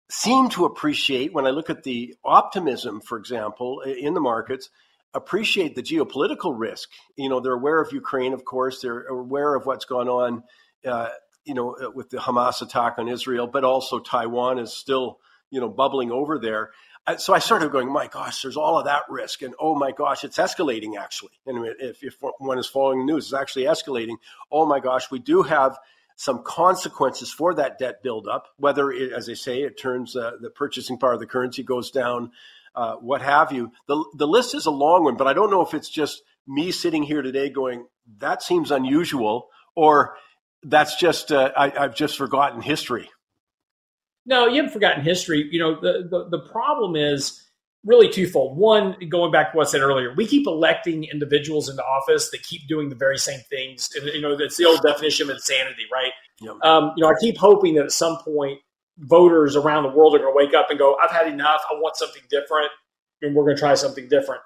[0.09, 4.69] seem to appreciate when I look at the optimism, for example, in the markets,
[5.13, 6.89] appreciate the geopolitical risk.
[7.15, 10.43] You know, they're aware of Ukraine, of course, they're aware of what's gone on,
[10.85, 11.09] uh,
[11.45, 15.69] you know, with the Hamas attack on Israel, but also Taiwan is still, you know,
[15.69, 16.71] bubbling over there.
[17.17, 19.41] So I started going, my gosh, there's all of that risk.
[19.41, 21.33] And oh my gosh, it's escalating actually.
[21.45, 24.15] And if, if one is following the news, it's actually escalating.
[24.49, 25.77] Oh my gosh, we do have
[26.15, 30.49] some consequences for that debt buildup, whether, it, as I say, it turns uh, the
[30.49, 32.31] purchasing power of the currency goes down,
[32.75, 33.71] uh, what have you.
[33.87, 36.71] The, the list is a long one, but I don't know if it's just me
[36.71, 37.87] sitting here today going,
[38.19, 40.15] that seems unusual, or
[40.63, 43.09] that's just, uh, I, I've just forgotten history.
[44.25, 45.47] No, you haven't forgotten history.
[45.51, 47.39] You know, the, the, the problem is
[47.85, 48.57] really twofold.
[48.57, 52.41] One, going back to what I said earlier, we keep electing individuals into office that
[52.43, 53.89] keep doing the very same things.
[53.95, 56.13] And, you know, that's the old definition of insanity, right?
[56.39, 56.55] Yep.
[56.63, 58.59] Um, you know, I keep hoping that at some point
[58.99, 61.61] voters around the world are going to wake up and go, I've had enough.
[61.69, 62.69] I want something different.
[63.21, 64.41] And we're going to try something different.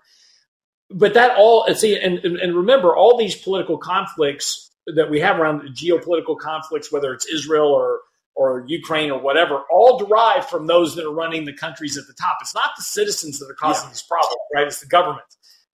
[0.90, 5.62] But that all, see, and, and remember, all these political conflicts that we have around
[5.76, 8.02] geopolitical conflicts, whether it's Israel or
[8.38, 12.14] or Ukraine or whatever, all derived from those that are running the countries at the
[12.14, 12.38] top.
[12.40, 13.94] It's not the citizens that are causing yeah.
[13.94, 14.68] these problems, right?
[14.68, 15.26] It's the government.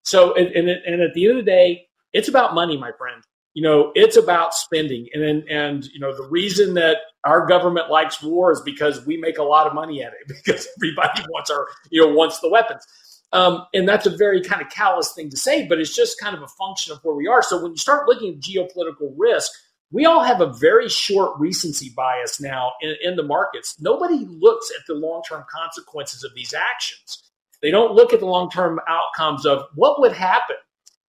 [0.03, 3.21] So, and, and, and at the end of the day, it's about money, my friend.
[3.53, 5.07] You know, it's about spending.
[5.13, 9.17] And, and, and, you know, the reason that our government likes war is because we
[9.17, 12.49] make a lot of money at it because everybody wants our, you know, wants the
[12.49, 12.85] weapons.
[13.33, 16.35] Um, and that's a very kind of callous thing to say, but it's just kind
[16.35, 17.41] of a function of where we are.
[17.41, 19.51] So when you start looking at geopolitical risk,
[19.91, 23.75] we all have a very short recency bias now in, in the markets.
[23.79, 27.23] Nobody looks at the long term consequences of these actions.
[27.61, 30.57] They don't look at the long term outcomes of what would happen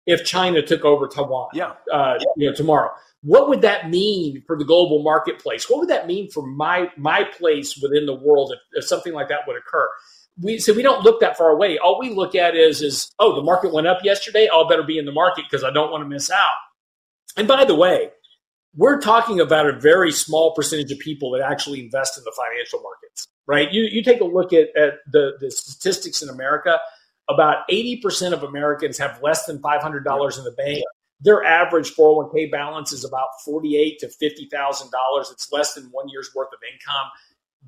[0.06, 1.72] if China took over Taiwan yeah.
[1.92, 2.90] Uh, you know, tomorrow.
[3.22, 5.68] What would that mean for the global marketplace?
[5.68, 9.28] What would that mean for my my place within the world if, if something like
[9.28, 9.88] that would occur?
[10.40, 11.78] We so we don't look that far away.
[11.78, 14.48] All we look at is is oh the market went up yesterday.
[14.52, 16.50] I'll better be in the market because I don't want to miss out.
[17.36, 18.10] And by the way,
[18.76, 22.80] we're talking about a very small percentage of people that actually invest in the financial
[22.80, 23.72] markets, right?
[23.72, 26.78] You, you take a look at, at the, the statistics in America,
[27.28, 30.82] about 80% of Americans have less than $500 in the bank.
[31.20, 35.32] Their average 401k balance is about forty-eight to $50,000.
[35.32, 37.10] It's less than one year's worth of income.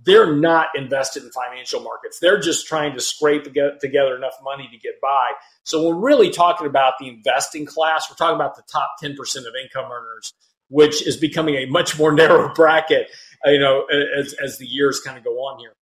[0.04, 2.18] They're not invested in financial markets.
[2.20, 5.30] They're just trying to scrape together enough money to get by.
[5.64, 8.06] So we're really talking about the investing class.
[8.08, 10.32] We're talking about the top 10% of income earners
[10.68, 13.08] which is becoming a much more narrow bracket,
[13.46, 13.84] uh, you know,
[14.16, 15.72] as, as the years kind of go on here.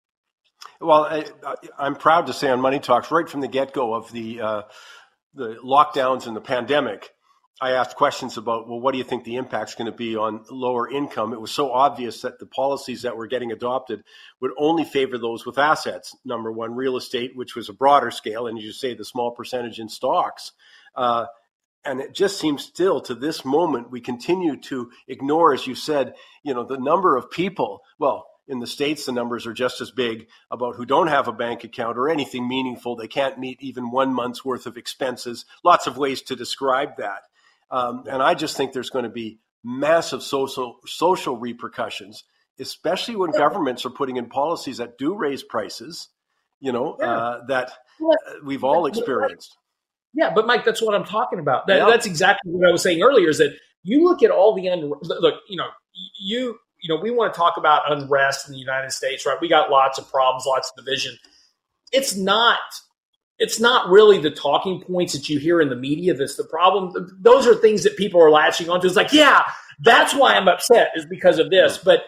[0.80, 4.10] Well, I, am proud to say on Money Talks, right from the get go of
[4.12, 4.62] the uh,
[5.34, 7.10] the lockdowns and the pandemic,
[7.60, 10.44] I asked questions about, well, what do you think the impact's going to be on
[10.50, 11.32] lower income?
[11.32, 14.02] It was so obvious that the policies that were getting adopted
[14.40, 16.16] would only favor those with assets.
[16.24, 19.30] Number one, real estate, which was a broader scale, and as you say the small
[19.30, 20.50] percentage in stocks.
[20.96, 21.26] Uh,
[21.84, 26.14] and it just seems still to this moment we continue to ignore as you said
[26.42, 29.90] you know the number of people well in the states the numbers are just as
[29.90, 33.90] big about who don't have a bank account or anything meaningful they can't meet even
[33.90, 37.24] one month's worth of expenses lots of ways to describe that
[37.74, 42.24] um, and i just think there's going to be massive social social repercussions
[42.60, 46.08] especially when governments are putting in policies that do raise prices
[46.60, 47.06] you know yeah.
[47.06, 47.72] uh, that
[48.44, 49.56] we've all experienced
[50.14, 51.66] yeah, but Mike, that's what I'm talking about.
[51.66, 51.86] That, yeah.
[51.88, 53.28] That's exactly what I was saying earlier.
[53.28, 55.68] Is that you look at all the un- look, you know,
[56.20, 59.38] you you know, we want to talk about unrest in the United States, right?
[59.40, 61.18] We got lots of problems, lots of division.
[61.92, 62.58] It's not
[63.38, 66.92] it's not really the talking points that you hear in the media that's the problem.
[67.20, 68.86] Those are things that people are latching onto.
[68.86, 69.42] It's like, yeah,
[69.80, 71.78] that's why I'm upset is because of this.
[71.78, 72.04] But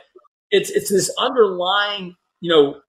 [0.50, 2.80] it's it's this underlying, you know,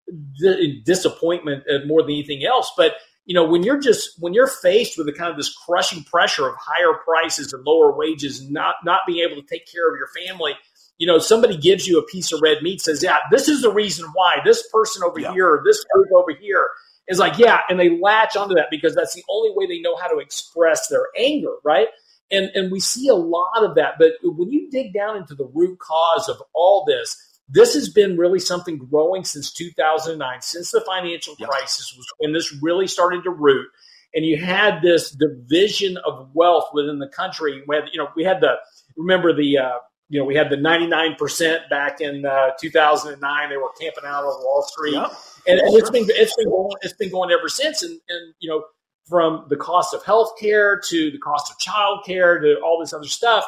[0.85, 2.71] disappointment uh, more than anything else.
[2.77, 2.93] But
[3.25, 6.47] you know, when you're just when you're faced with the kind of this crushing pressure
[6.47, 9.97] of higher prices and lower wages, and not not being able to take care of
[9.97, 10.53] your family,
[10.97, 13.71] you know, somebody gives you a piece of red meat, says, "Yeah, this is the
[13.71, 15.33] reason why this person over yeah.
[15.33, 16.69] here, this group over here."
[17.07, 19.95] Is like, yeah, and they latch onto that because that's the only way they know
[19.95, 21.87] how to express their anger, right?
[22.29, 23.93] And and we see a lot of that.
[23.97, 27.15] But when you dig down into the root cause of all this,
[27.49, 31.49] this has been really something growing since 2009, since the financial yep.
[31.49, 33.67] crisis was when this really started to root.
[34.13, 37.63] And you had this division of wealth within the country.
[37.67, 38.55] We had, you know, we had the
[38.97, 39.77] remember the uh,
[40.09, 43.49] you know we had the 99% back in uh, 2009.
[43.49, 45.11] They were camping out on Wall Street, yep.
[45.47, 47.81] And, and it's been it's been going it's been going ever since.
[47.81, 48.63] And and you know
[49.07, 53.45] from the cost of healthcare to the cost of childcare to all this other stuff,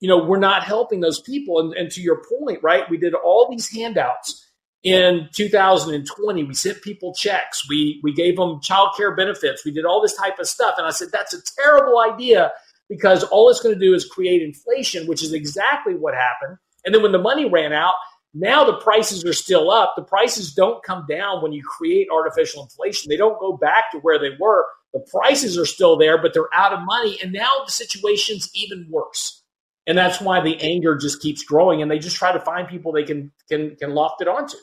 [0.00, 1.58] you know, we're not helping those people.
[1.58, 2.88] And, and to your point, right?
[2.90, 4.46] We did all these handouts
[4.82, 6.44] in 2020.
[6.44, 7.68] We sent people checks.
[7.68, 9.64] We we gave them child care benefits.
[9.64, 10.74] We did all this type of stuff.
[10.78, 12.52] And I said, that's a terrible idea
[12.88, 16.58] because all it's going to do is create inflation, which is exactly what happened.
[16.84, 17.94] And then when the money ran out,
[18.32, 19.94] now the prices are still up.
[19.96, 23.08] The prices don't come down when you create artificial inflation.
[23.08, 24.66] They don't go back to where they were.
[24.92, 27.18] The prices are still there, but they're out of money.
[27.22, 29.42] And now the situation's even worse.
[29.86, 32.92] And that's why the anger just keeps growing and they just try to find people
[32.92, 34.56] they can can can loft it onto.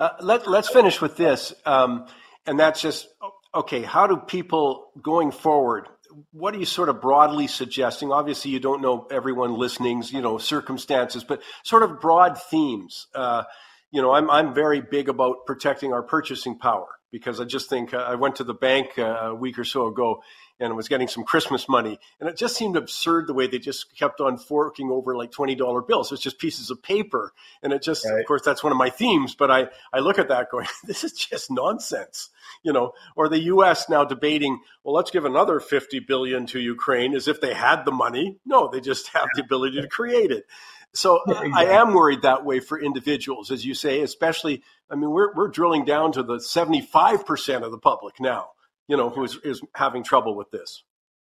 [0.00, 1.54] Uh, let, let's finish with this.
[1.64, 2.06] Um,
[2.46, 3.08] and that's just
[3.54, 5.88] okay, how do people going forward?
[6.32, 8.12] What are you sort of broadly suggesting?
[8.12, 13.06] Obviously, you don't know everyone listening's, you know, circumstances, but sort of broad themes.
[13.14, 13.44] Uh,
[13.90, 17.94] you know, I'm I'm very big about protecting our purchasing power because I just think
[17.94, 20.22] uh, I went to the bank uh, a week or so ago
[20.58, 21.98] and was getting some Christmas money.
[22.18, 25.86] And it just seemed absurd the way they just kept on forking over like $20
[25.86, 26.12] bills.
[26.12, 27.32] It's just pieces of paper.
[27.62, 28.20] And it just, right.
[28.20, 29.34] of course, that's one of my themes.
[29.34, 32.30] But I, I look at that going, this is just nonsense,
[32.62, 33.88] you know, or the U.S.
[33.88, 37.92] now debating, well, let's give another 50 billion to Ukraine as if they had the
[37.92, 38.38] money.
[38.46, 39.40] No, they just have yeah.
[39.40, 40.46] the ability to create it.
[40.94, 41.52] So exactly.
[41.54, 45.48] I am worried that way for individuals, as you say, especially, I mean, we're, we're
[45.48, 48.50] drilling down to the 75% of the public now
[48.88, 50.82] you know, who is, is having trouble with this.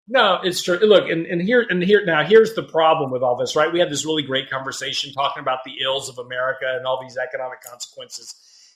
[0.08, 0.78] No, it's true.
[0.78, 3.72] Look, and, and here and here now, here's the problem with all this, right?
[3.72, 7.16] We had this really great conversation talking about the ills of America and all these
[7.16, 8.34] economic consequences.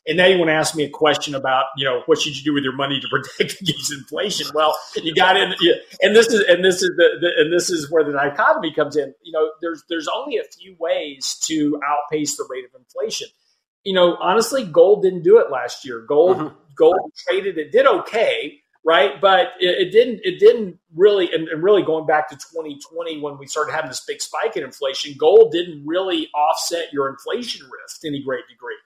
[0.08, 2.42] And now you want to ask me a question about, you know, what should you
[2.42, 4.48] do with your money to protect against inflation?
[4.52, 5.54] Well, you got in,
[6.02, 8.96] and this is and this is the, the, and this is where the dichotomy comes
[8.96, 9.14] in.
[9.22, 13.28] You know, there's there's only a few ways to outpace the rate of inflation.
[13.84, 16.04] You know, honestly, gold didn't do it last year.
[16.08, 17.58] Gold mm-hmm gold traded.
[17.58, 19.20] It did okay, right?
[19.20, 20.20] But it, it didn't.
[20.24, 21.32] It didn't really.
[21.32, 24.62] And, and, really, going back to 2020 when we started having this big spike in
[24.62, 28.76] inflation, gold didn't really offset your inflation risk to any great degree.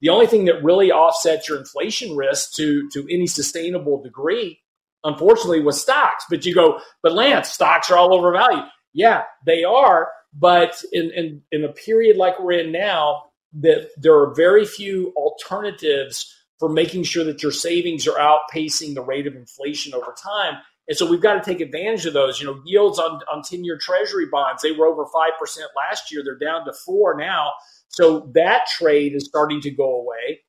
[0.00, 4.60] The only thing that really offsets your inflation risk to to any sustainable degree,
[5.04, 6.24] unfortunately, was stocks.
[6.30, 8.64] But you go, but Lance, stocks are all overvalued.
[8.92, 10.10] Yeah, they are.
[10.32, 15.12] But in, in, in a period like we're in now, that there are very few
[15.16, 20.58] alternatives for making sure that your savings are outpacing the rate of inflation over time.
[20.86, 22.40] And so we've got to take advantage of those.
[22.40, 25.08] You know, yields on, on 10 year treasury bonds, they were over 5%
[25.76, 26.22] last year.
[26.22, 27.52] They're down to four now.
[27.88, 30.40] So that trade is starting to go away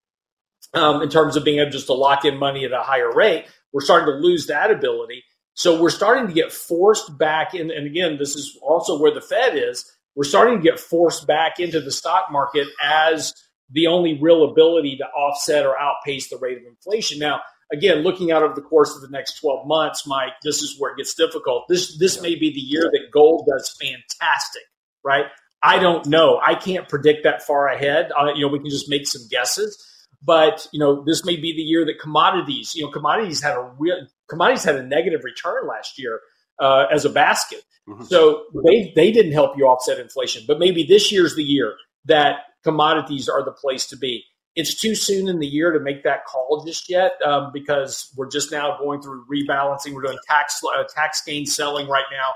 [0.74, 3.46] um, in terms of being able just to lock in money at a higher rate.
[3.72, 5.24] We're starting to lose that ability.
[5.54, 7.72] So we're starting to get forced back in.
[7.72, 9.90] And again, this is also where the Fed is.
[10.16, 13.34] We're starting to get forced back into the stock market as
[13.72, 17.20] the only real ability to offset or outpace the rate of inflation.
[17.20, 20.76] Now, again, looking out over the course of the next 12 months, Mike, this is
[20.80, 21.66] where it gets difficult.
[21.70, 24.64] This this may be the year that gold does fantastic,
[25.04, 25.26] right?
[25.64, 26.40] I don't know.
[26.44, 28.12] I can't predict that far ahead.
[28.18, 29.88] Uh, you know, we can just make some guesses.
[30.24, 32.74] But you know, this may be the year that commodities.
[32.76, 36.20] You know, commodities had a real commodities had a negative return last year
[36.60, 37.64] uh, as a basket.
[37.90, 38.04] Mm-hmm.
[38.04, 40.44] So they they didn't help you offset inflation.
[40.48, 44.24] But maybe this year's the year that commodities are the place to be.
[44.56, 48.30] It's too soon in the year to make that call just yet um, because we're
[48.30, 49.94] just now going through rebalancing.
[49.94, 52.32] We're doing tax uh, tax gain selling right now.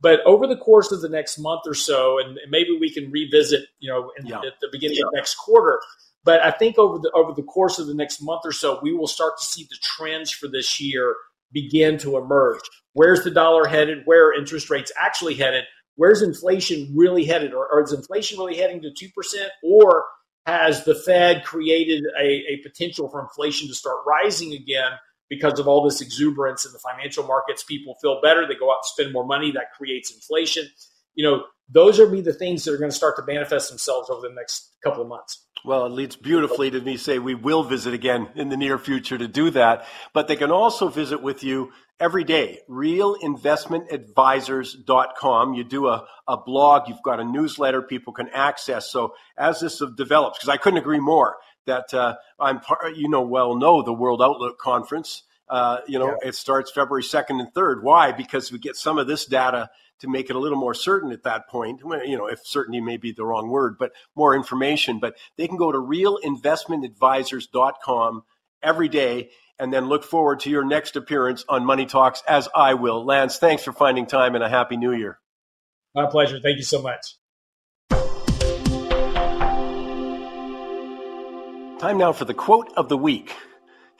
[0.00, 3.66] But over the course of the next month or so, and maybe we can revisit,
[3.78, 4.38] you know, in, yeah.
[4.38, 5.06] at the beginning yeah.
[5.06, 5.80] of next quarter.
[6.24, 8.92] But I think over the over the course of the next month or so, we
[8.92, 11.14] will start to see the trends for this year
[11.52, 12.60] begin to emerge.
[12.94, 14.02] Where's the dollar headed?
[14.04, 15.64] Where are interest rates actually headed?
[16.00, 17.52] Where's inflation really headed?
[17.52, 19.10] Or, or is inflation really heading to 2%?
[19.62, 20.06] Or
[20.46, 24.92] has the Fed created a, a potential for inflation to start rising again
[25.28, 27.64] because of all this exuberance in the financial markets?
[27.64, 30.66] People feel better, they go out and spend more money, that creates inflation.
[31.16, 34.10] You know, those are be the things that are going to start to manifest themselves
[34.10, 35.46] over the next couple of months.
[35.64, 39.18] Well, it leads beautifully to me say we will visit again in the near future
[39.18, 39.84] to do that.
[40.14, 45.54] But they can also visit with you every day, realinvestmentadvisors.com.
[45.54, 48.90] You do a, a blog, you've got a newsletter people can access.
[48.90, 53.22] So as this develops, because I couldn't agree more that uh, I'm, part, you know,
[53.22, 55.24] well know the World Outlook Conference.
[55.50, 56.28] Uh, you know, yeah.
[56.28, 57.82] it starts February 2nd and 3rd.
[57.82, 58.12] Why?
[58.12, 61.24] Because we get some of this data to make it a little more certain at
[61.24, 61.80] that point.
[61.80, 65.00] You know, if certainty may be the wrong word, but more information.
[65.00, 68.22] But they can go to realinvestmentadvisors.com
[68.62, 72.74] every day and then look forward to your next appearance on Money Talks as I
[72.74, 73.04] will.
[73.04, 75.18] Lance, thanks for finding time and a happy new year.
[75.96, 76.38] My pleasure.
[76.40, 77.16] Thank you so much.
[81.80, 83.34] Time now for the quote of the week.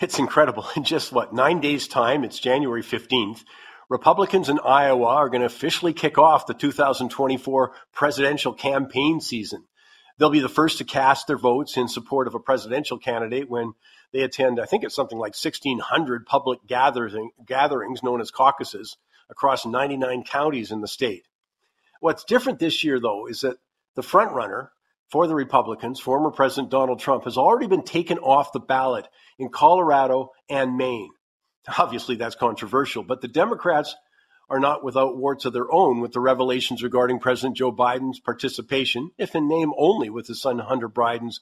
[0.01, 0.67] It's incredible.
[0.77, 3.45] In just what, nine days' time, it's January 15th,
[3.91, 9.65] Republicans in Iowa are going to officially kick off the 2024 presidential campaign season.
[10.17, 13.73] They'll be the first to cast their votes in support of a presidential candidate when
[14.13, 18.97] they attend, I think it's something like 1,600 public gathering, gatherings known as caucuses
[19.29, 21.25] across 99 counties in the state.
[21.99, 23.57] What's different this year, though, is that
[23.97, 24.69] the frontrunner
[25.11, 29.09] for the Republicans, former President Donald Trump, has already been taken off the ballot
[29.39, 31.11] in Colorado and Maine.
[31.79, 33.97] Obviously, that's controversial, but the Democrats
[34.49, 39.11] are not without warts of their own with the revelations regarding President Joe Biden's participation,
[39.19, 41.41] if in name only, with his son Hunter Biden's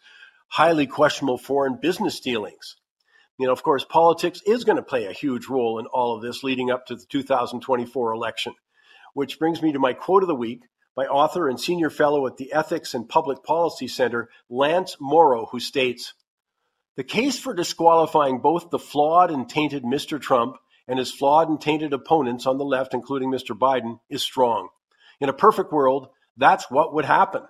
[0.48, 2.76] highly questionable foreign business dealings.
[3.38, 6.22] You know, of course, politics is going to play a huge role in all of
[6.22, 8.54] this leading up to the 2024 election,
[9.14, 10.62] which brings me to my quote of the week
[10.98, 15.60] by author and senior fellow at the Ethics and Public Policy Center, Lance Morrow, who
[15.60, 16.12] states
[16.96, 20.20] The case for disqualifying both the flawed and tainted Mr.
[20.20, 20.56] Trump
[20.88, 23.56] and his flawed and tainted opponents on the left, including Mr.
[23.56, 24.70] Biden, is strong.
[25.20, 27.42] In a perfect world, that's what would happen.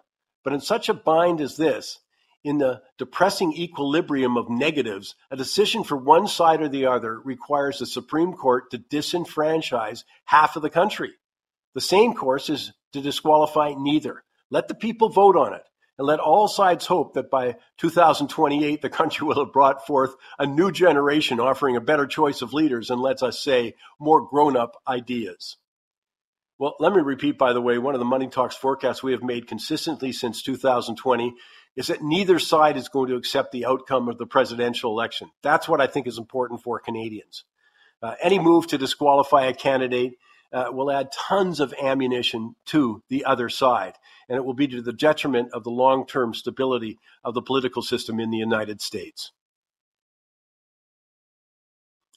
[0.44, 2.00] But in such a bind as this,
[2.44, 7.78] in the depressing equilibrium of negatives, a decision for one side or the other requires
[7.78, 11.12] the Supreme Court to disenfranchise half of the country.
[11.72, 14.24] The same course is to disqualify neither.
[14.50, 15.62] Let the people vote on it,
[15.98, 20.46] and let all sides hope that by 2028 the country will have brought forth a
[20.46, 24.76] new generation offering a better choice of leaders and, let's us say, more grown up
[24.86, 25.56] ideas.
[26.58, 29.22] Well, let me repeat, by the way, one of the Money Talks forecasts we have
[29.22, 31.34] made consistently since 2020
[31.76, 35.30] is that neither side is going to accept the outcome of the presidential election.
[35.42, 37.44] That's what I think is important for Canadians.
[38.02, 40.14] Uh, any move to disqualify a candidate
[40.52, 43.94] uh, will add tons of ammunition to the other side,
[44.28, 47.82] and it will be to the detriment of the long term stability of the political
[47.82, 49.32] system in the United States.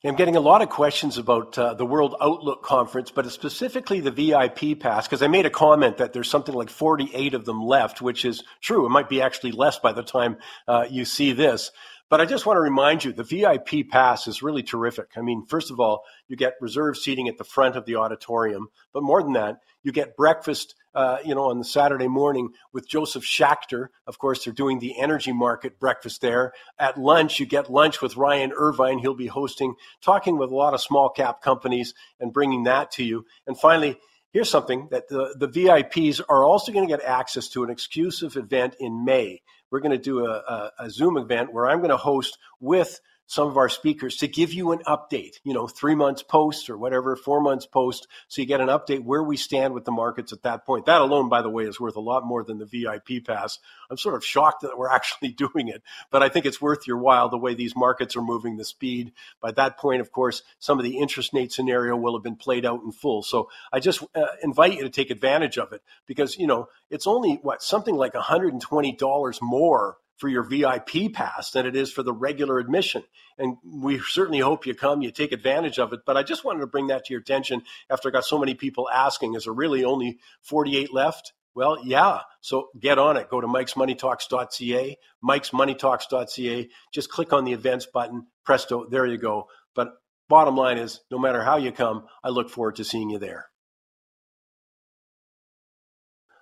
[0.03, 4.09] I'm getting a lot of questions about uh, the World Outlook Conference, but specifically the
[4.09, 8.01] VIP pass, because I made a comment that there's something like 48 of them left,
[8.01, 8.87] which is true.
[8.87, 11.69] It might be actually less by the time uh, you see this.
[12.11, 15.11] But I just want to remind you the VIP pass is really terrific.
[15.15, 18.67] I mean, first of all, you get reserved seating at the front of the auditorium,
[18.91, 22.85] but more than that, you get breakfast, uh, you know, on the Saturday morning with
[22.85, 23.87] Josef Schachter.
[24.05, 26.51] Of course, they're doing the energy market breakfast there.
[26.77, 28.99] At lunch, you get lunch with Ryan Irvine.
[28.99, 33.05] He'll be hosting, talking with a lot of small cap companies and bringing that to
[33.05, 33.25] you.
[33.47, 33.97] And finally,
[34.31, 38.37] here's something that the, the VIPs are also going to get access to an exclusive
[38.37, 39.41] event in May.
[39.69, 42.99] We're going to do a, a, a Zoom event where I'm going to host with
[43.31, 46.77] some of our speakers to give you an update, you know, three months post or
[46.77, 50.33] whatever, four months post, so you get an update where we stand with the markets
[50.33, 50.85] at that point.
[50.85, 53.57] That alone, by the way, is worth a lot more than the VIP pass.
[53.89, 56.97] I'm sort of shocked that we're actually doing it, but I think it's worth your
[56.97, 59.13] while the way these markets are moving, the speed.
[59.39, 62.65] By that point, of course, some of the interest rate scenario will have been played
[62.65, 63.23] out in full.
[63.23, 67.07] So I just uh, invite you to take advantage of it because, you know, it's
[67.07, 72.13] only what, something like $120 more for your VIP pass than it is for the
[72.13, 73.03] regular admission.
[73.39, 76.01] And we certainly hope you come, you take advantage of it.
[76.05, 78.53] But I just wanted to bring that to your attention after I got so many
[78.53, 81.33] people asking, is there really only 48 left?
[81.55, 82.19] Well, yeah.
[82.39, 83.29] So get on it.
[83.29, 86.69] Go to mikesmoneytalks.ca, mikesmoneytalks.ca.
[86.93, 88.27] Just click on the events button.
[88.45, 89.47] Presto, there you go.
[89.73, 89.89] But
[90.29, 93.50] bottom line is, no matter how you come, I look forward to seeing you there.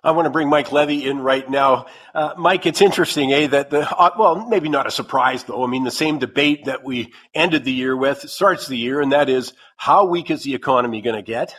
[0.02, 1.86] I want to bring Mike Levy in right now.
[2.14, 5.62] Uh, Mike, it's interesting, eh, that the, uh, well, maybe not a surprise though.
[5.62, 9.12] I mean, the same debate that we ended the year with starts the year, and
[9.12, 11.54] that is how weak is the economy going to get?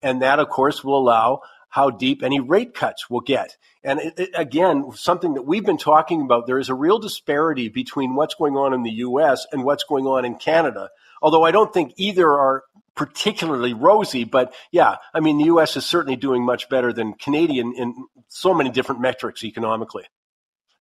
[0.00, 3.56] And that, of course, will allow how deep any rate cuts will get.
[3.82, 7.68] And it, it, again, something that we've been talking about, there is a real disparity
[7.68, 9.46] between what's going on in the U.S.
[9.50, 10.90] and what's going on in Canada.
[11.20, 12.62] Although I don't think either are
[12.94, 15.76] particularly rosy, but yeah, I mean, the U.S.
[15.76, 17.94] is certainly doing much better than Canadian in
[18.28, 20.04] so many different metrics economically.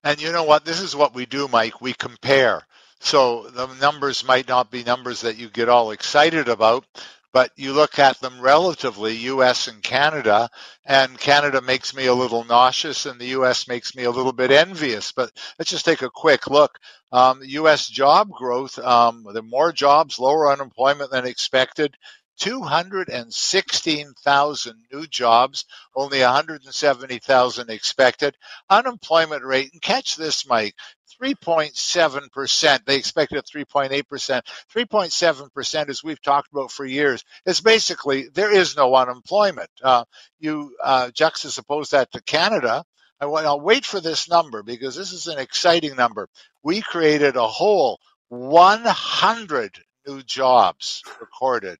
[0.03, 0.65] And you know what?
[0.65, 1.79] This is what we do, Mike.
[1.79, 2.63] We compare.
[2.99, 6.85] So the numbers might not be numbers that you get all excited about,
[7.33, 10.49] but you look at them relatively, US and Canada,
[10.85, 14.51] and Canada makes me a little nauseous and the US makes me a little bit
[14.51, 15.11] envious.
[15.11, 16.79] But let's just take a quick look.
[17.11, 21.95] Um, US job growth, um, the more jobs, lower unemployment than expected.
[22.41, 25.65] 216,000 new jobs,
[25.95, 28.35] only 170,000 expected.
[28.67, 30.73] Unemployment rate, and catch this, Mike,
[31.21, 32.79] 3.7%.
[32.83, 34.41] They expected 3.8%.
[34.75, 39.69] 3.7%, as we've talked about for years, is basically there is no unemployment.
[39.83, 40.05] Uh,
[40.39, 42.83] you uh, juxtapose that to Canada.
[43.19, 46.27] I will wait for this number because this is an exciting number.
[46.63, 49.77] We created a whole 100
[50.07, 51.77] new jobs recorded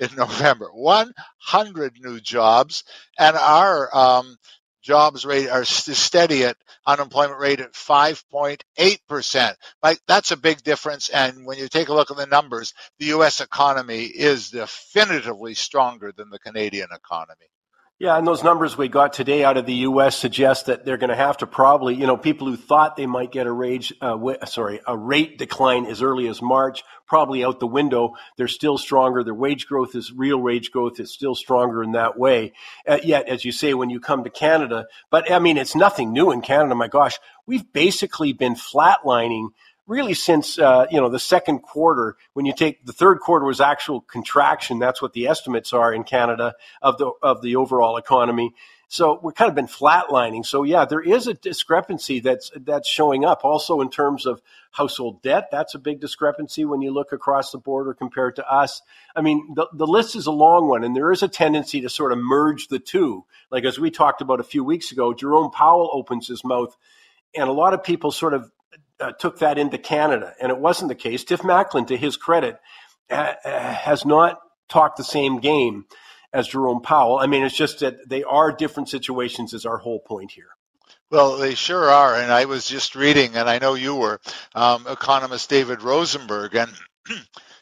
[0.00, 0.68] in November.
[0.72, 2.84] 100 new jobs,
[3.18, 4.36] and our um,
[4.82, 6.56] jobs rate are steady at
[6.86, 9.54] unemployment rate at 5.8%.
[9.82, 11.10] Like that's a big difference.
[11.10, 13.40] And when you take a look at the numbers, the U.S.
[13.40, 17.46] economy is definitively stronger than the Canadian economy.
[18.00, 20.16] Yeah, and those numbers we got today out of the U.S.
[20.16, 23.32] suggest that they're going to have to probably, you know, people who thought they might
[23.32, 27.58] get a rate, uh, w- sorry, a rate decline as early as March, probably out
[27.58, 28.12] the window.
[28.36, 29.24] They're still stronger.
[29.24, 32.52] Their wage growth is real wage growth is still stronger in that way.
[32.86, 36.12] Uh, yet, as you say, when you come to Canada, but I mean, it's nothing
[36.12, 36.76] new in Canada.
[36.76, 39.48] My gosh, we've basically been flatlining
[39.88, 43.60] really since uh, you know the second quarter when you take the third quarter was
[43.60, 48.54] actual contraction that's what the estimates are in canada of the of the overall economy.
[48.90, 50.46] So we've kind of been flatlining.
[50.46, 53.44] So yeah there is a discrepancy that's that's showing up.
[53.44, 57.58] Also in terms of household debt that's a big discrepancy when you look across the
[57.58, 58.82] border compared to us.
[59.16, 61.88] I mean the, the list is a long one and there is a tendency to
[61.88, 63.24] sort of merge the two.
[63.50, 66.76] Like as we talked about a few weeks ago jerome powell opens his mouth
[67.34, 68.50] and a lot of people sort of
[69.00, 71.24] uh, took that into Canada, and it wasn't the case.
[71.24, 72.58] Tiff Macklem, to his credit,
[73.10, 75.86] uh, has not talked the same game
[76.32, 77.18] as Jerome Powell.
[77.18, 80.50] I mean, it's just that they are different situations, is our whole point here.
[81.10, 82.16] Well, they sure are.
[82.16, 84.20] And I was just reading, and I know you were,
[84.54, 86.70] um, economist David Rosenberg, and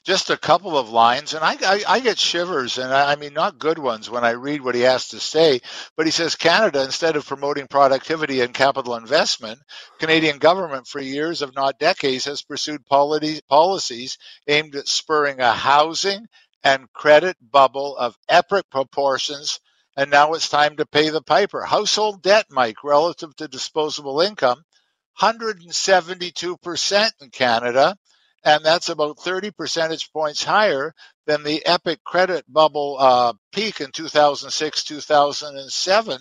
[0.06, 3.34] just a couple of lines, and I, I, I get shivers, and I, I, mean
[3.34, 5.60] not good ones when I read what he has to say.
[5.96, 9.58] But he says Canada, instead of promoting productivity and capital investment,
[9.98, 16.26] Canadian government for years, if not decades, has pursued policies aimed at spurring a housing
[16.62, 19.58] and credit bubble of epic proportions.
[19.96, 21.64] And now it's time to pay the piper.
[21.64, 24.62] Household debt, Mike, relative to disposable income,
[25.20, 27.96] 172% in Canada
[28.46, 30.94] and that's about 30 percentage points higher
[31.26, 36.20] than the epic credit bubble uh, peak in 2006, 2007.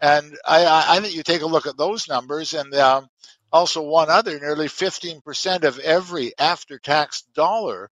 [0.00, 3.08] And I, I, think you take a look at those numbers, and um,
[3.52, 7.90] also one other, nearly 15% of every after-tax dollar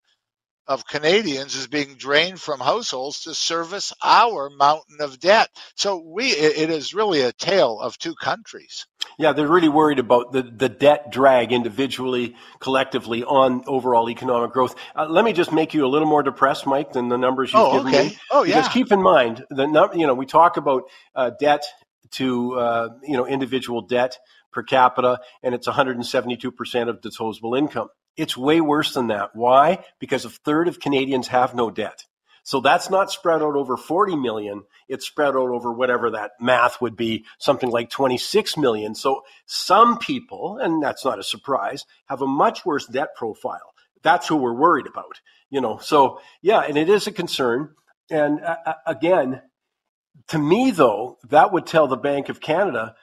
[0.69, 5.49] of Canadians is being drained from households to service our mountain of debt.
[5.77, 8.87] So we, it is really a tale of two countries.
[9.19, 14.77] Yeah, they're really worried about the, the debt drag individually, collectively on overall economic growth.
[14.95, 17.63] Uh, let me just make you a little more depressed, Mike, than the numbers you've
[17.63, 18.09] oh, given okay.
[18.11, 18.19] me.
[18.31, 18.57] Oh, yeah.
[18.57, 20.83] Because keep in mind, the num- you know, we talk about
[21.15, 21.65] uh, debt
[22.11, 24.19] to uh, you know individual debt
[24.53, 27.89] per capita, and it's 172 percent of disposable income.
[28.19, 29.31] It's way worse than that.
[29.35, 29.85] Why?
[30.01, 32.05] Because a third of Canadians have no debt.
[32.43, 34.65] So that's not spread out over 40 million.
[34.89, 38.95] It's spread out over whatever that math would be, something like 26 million.
[38.95, 43.75] So some people, and that's not a surprise, have a much worse debt profile.
[44.03, 45.79] That's who we're worried about, you know.
[45.79, 47.75] So yeah, and it is a concern.
[48.11, 49.43] And uh, uh again,
[50.29, 52.97] to me though, that would tell the Bank of Canada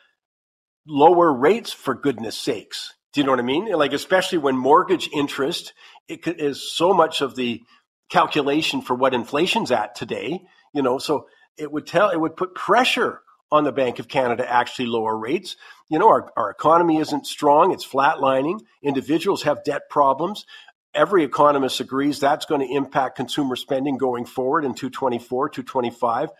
[0.87, 2.93] lower rates for goodness sakes.
[3.15, 3.71] Do you know what I mean?
[3.71, 5.73] Like, especially when mortgage interest
[6.09, 7.63] is so much of the
[8.09, 10.41] calculation for what inflation's at today,
[10.73, 13.21] you know, so it would tell, it would put pressure
[13.53, 15.55] on the Bank of Canada to actually lower rates.
[15.87, 18.59] You know, our, our economy isn't strong, it's flatlining.
[18.83, 20.45] Individuals have debt problems.
[20.93, 26.31] Every economist agrees that's going to impact consumer spending going forward in 224, 225.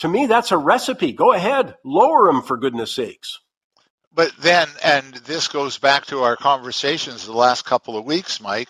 [0.00, 1.12] To me, that's a recipe.
[1.12, 3.38] Go ahead, lower them for goodness sakes.
[4.14, 8.68] But then, and this goes back to our conversations the last couple of weeks, Mike,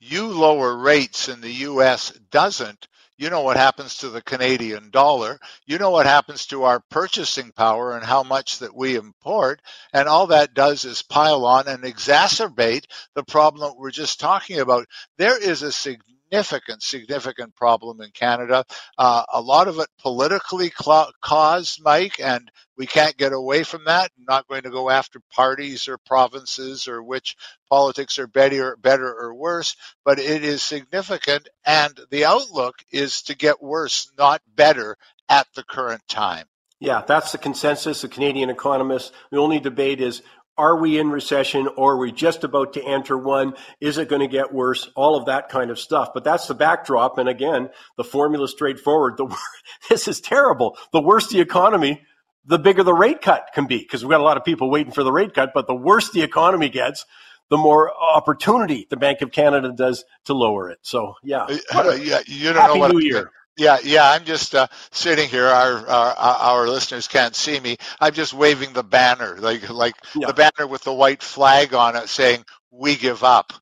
[0.00, 2.10] you lower rates and the U.S.
[2.30, 2.88] doesn't.
[3.16, 5.38] You know what happens to the Canadian dollar.
[5.64, 9.62] You know what happens to our purchasing power and how much that we import.
[9.92, 12.84] And all that does is pile on and exacerbate
[13.14, 14.86] the problem we're just talking about.
[15.18, 18.64] There is a significant significant, significant problem in Canada.
[18.96, 23.84] Uh, a lot of it politically cl- caused, Mike, and we can't get away from
[23.84, 24.10] that.
[24.16, 27.36] I'm not going to go after parties or provinces or which
[27.68, 29.76] politics are better, better or worse,
[30.06, 34.96] but it is significant, and the outlook is to get worse, not better,
[35.28, 36.46] at the current time.
[36.80, 38.00] Yeah, that's the consensus.
[38.00, 39.12] The Canadian economists.
[39.30, 40.22] The only debate is
[40.58, 43.54] are we in recession or are we just about to enter one?
[43.80, 44.88] Is it going to get worse?
[44.94, 46.10] All of that kind of stuff.
[46.12, 47.18] But that's the backdrop.
[47.18, 49.16] And again, the formula is straightforward.
[49.16, 49.34] The,
[49.88, 50.76] this is terrible.
[50.92, 52.02] The worse the economy,
[52.44, 54.92] the bigger the rate cut can be because we've got a lot of people waiting
[54.92, 55.52] for the rate cut.
[55.54, 57.06] But the worse the economy gets,
[57.48, 60.78] the more opportunity the Bank of Canada does to lower it.
[60.82, 63.30] So yeah, uh, yeah you don't happy know what New Year.
[63.56, 64.10] Yeah, yeah.
[64.10, 65.46] I'm just uh, sitting here.
[65.46, 67.76] Our, our our listeners can't see me.
[68.00, 70.28] I'm just waving the banner, like like yeah.
[70.28, 73.52] the banner with the white flag on it, saying "We give up."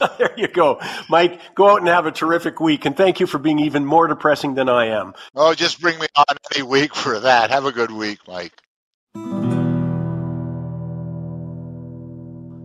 [0.18, 0.80] there you go.
[1.08, 2.84] Mike, go out and have a terrific week.
[2.84, 5.14] And thank you for being even more depressing than I am.
[5.34, 7.50] Oh, just bring me on any week for that.
[7.50, 8.52] Have a good week, Mike.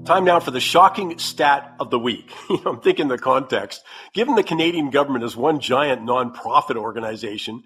[0.05, 2.33] Time now for the shocking stat of the week.
[2.65, 3.83] I'm thinking the context.
[4.13, 7.63] Given the Canadian government is one giant nonprofit organization,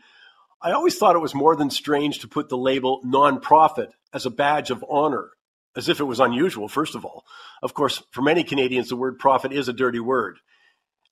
[0.62, 4.30] I always thought it was more than strange to put the label nonprofit as a
[4.30, 5.32] badge of honor
[5.78, 7.24] as if it was unusual, first of all.
[7.62, 10.40] Of course, for many Canadians, the word profit is a dirty word,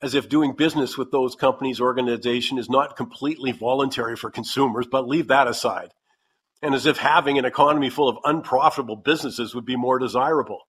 [0.01, 5.07] as if doing business with those companies' organization is not completely voluntary for consumers, but
[5.07, 5.93] leave that aside.
[6.61, 10.61] And as if having an economy full of unprofitable businesses would be more desirable.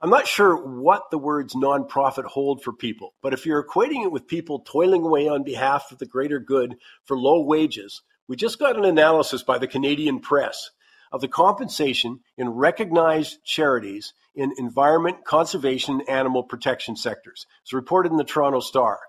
[0.00, 4.12] I'm not sure what the words nonprofit hold for people, but if you're equating it
[4.12, 8.60] with people toiling away on behalf of the greater good for low wages, we just
[8.60, 10.70] got an analysis by the Canadian press
[11.10, 17.46] of the compensation in recognized charities in environment, conservation, animal protection sectors.
[17.62, 19.00] It's reported in the Toronto Star.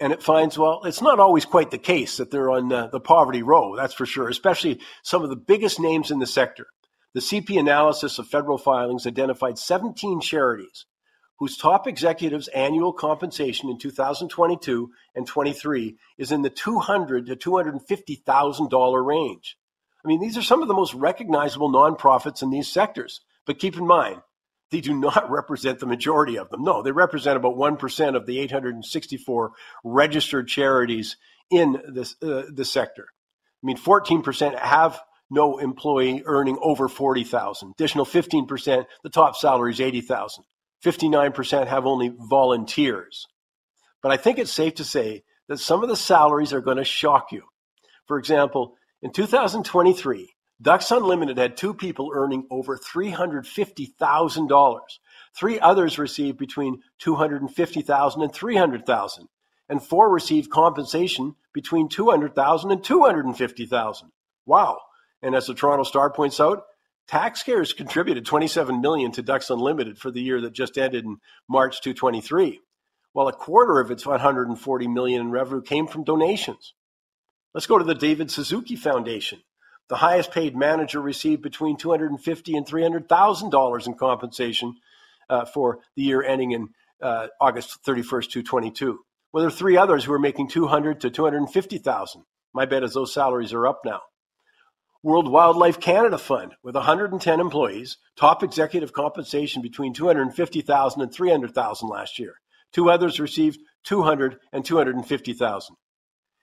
[0.00, 3.00] And it finds, well, it's not always quite the case that they're on uh, the
[3.00, 6.66] poverty row, that's for sure, especially some of the biggest names in the sector.
[7.16, 10.84] The CP analysis of federal filings identified 17 charities
[11.38, 18.68] whose top executives' annual compensation in 2022 and 23 is in the 200 to 250,000
[18.68, 19.56] dollar range.
[20.04, 23.22] I mean, these are some of the most recognizable nonprofits in these sectors.
[23.46, 24.20] But keep in mind,
[24.70, 26.64] they do not represent the majority of them.
[26.64, 29.52] No, they represent about 1% of the 864
[29.84, 31.16] registered charities
[31.50, 33.06] in this, uh, the sector.
[33.62, 35.00] I mean, 14% have
[35.30, 37.72] no employee earning over 40,000.
[37.72, 40.44] Additional 15%, the top salary is 80,000.
[40.84, 43.26] 59% have only volunteers.
[44.02, 46.84] But I think it's safe to say that some of the salaries are going to
[46.84, 47.42] shock you.
[48.06, 54.78] For example, in 2023, Ducks Unlimited had two people earning over $350,000.
[55.38, 59.26] Three others received between $250,000 and $300,000,
[59.68, 64.02] and four received compensation between $200,000 and $250,000.
[64.46, 64.78] Wow.
[65.22, 66.64] And as the Toronto Star points out,
[67.08, 71.18] tax taxpayers contributed 27 million to Ducks Unlimited for the year that just ended in
[71.48, 72.60] March 2023,
[73.12, 76.74] while a quarter of its 140 million in revenue came from donations.
[77.54, 79.40] Let's go to the David Suzuki Foundation.
[79.88, 84.76] The highest paid manager received between 250 and 300 thousand dollars in compensation
[85.30, 86.68] uh, for the year ending in
[87.00, 88.98] uh, August 31st, 2022.
[89.32, 92.22] Well, there are three others who are making 200 to 250,000.
[92.52, 94.00] My bet is those salaries are up now.
[95.06, 102.18] World Wildlife Canada Fund with 110 employees, top executive compensation between 250,000 and 300,000 last
[102.18, 102.40] year.
[102.72, 105.76] Two others received 200 and 250,000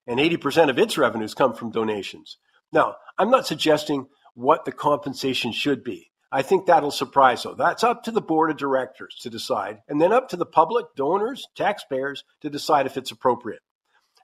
[0.07, 2.38] and 80% of its revenues come from donations.
[2.72, 6.11] Now, I'm not suggesting what the compensation should be.
[6.32, 7.55] I think that'll surprise though.
[7.55, 10.86] That's up to the board of directors to decide, and then up to the public,
[10.95, 13.59] donors, taxpayers to decide if it's appropriate.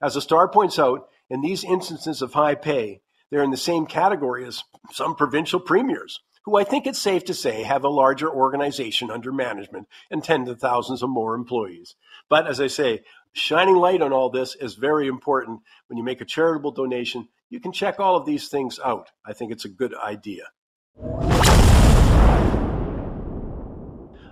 [0.01, 3.85] As the star points out, in these instances of high pay, they're in the same
[3.85, 8.29] category as some provincial premiers, who I think it's safe to say have a larger
[8.29, 11.95] organization under management and tens of thousands of more employees.
[12.29, 13.03] But as I say,
[13.33, 15.61] shining light on all this is very important.
[15.87, 19.09] When you make a charitable donation, you can check all of these things out.
[19.25, 20.43] I think it's a good idea.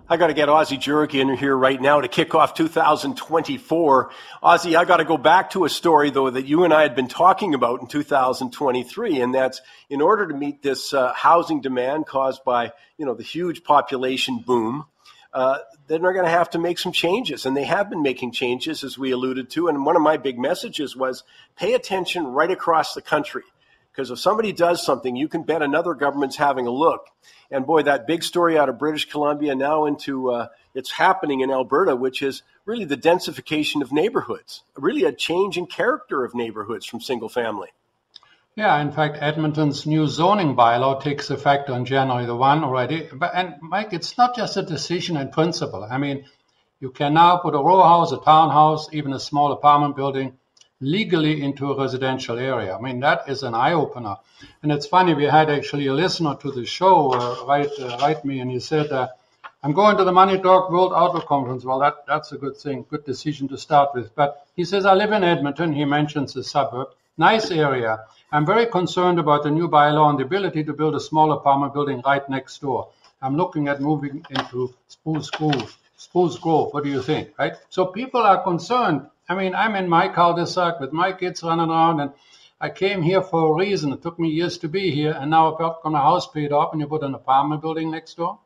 [0.10, 4.12] I got to get Ozzie Jurock in here right now to kick off 2024.
[4.42, 6.96] Ozzie, I got to go back to a story though that you and I had
[6.96, 12.06] been talking about in 2023, and that's in order to meet this uh, housing demand
[12.06, 14.86] caused by you know the huge population boom
[15.34, 17.46] uh, then they're going to have to make some changes.
[17.46, 19.68] And they have been making changes, as we alluded to.
[19.68, 21.24] And one of my big messages was
[21.56, 23.44] pay attention right across the country.
[23.98, 27.08] Because if somebody does something, you can bet another government's having a look.
[27.50, 31.50] And boy, that big story out of British Columbia now into uh, it's happening in
[31.50, 36.86] Alberta, which is really the densification of neighborhoods, really a change in character of neighborhoods
[36.86, 37.70] from single family.
[38.56, 43.10] Yeah, in fact, Edmonton's new zoning bylaw takes effect on January the 1 already.
[43.12, 45.84] But, and Mike, it's not just a decision in principle.
[45.84, 46.26] I mean,
[46.80, 50.38] you can now put a row house, a townhouse, even a small apartment building
[50.80, 52.76] legally into a residential area.
[52.76, 54.16] I mean, that is an eye opener.
[54.62, 58.24] And it's funny, we had actually a listener to the show uh, write, uh, write
[58.24, 59.08] me, and he said, uh,
[59.64, 61.66] I'm going to the Money Talk World Outlook Conference.
[61.66, 64.14] Well, that, that's a good thing, good decision to start with.
[64.16, 65.74] But he says, I live in Edmonton.
[65.74, 66.90] He mentions the suburb.
[67.18, 68.06] Nice area.
[68.32, 71.74] I'm very concerned about the new bylaw and the ability to build a small apartment
[71.74, 72.90] building right next door.
[73.22, 75.76] I'm looking at moving into Spruce Grove.
[75.98, 77.54] Spruce Grove, what do you think, right?
[77.70, 79.08] So people are concerned.
[79.30, 82.12] I mean, I'm in my cul-de-sac with my kids running around and
[82.60, 83.92] I came here for a reason.
[83.92, 86.72] It took me years to be here and now I've got a house paid off
[86.72, 88.40] and you put an apartment building next door.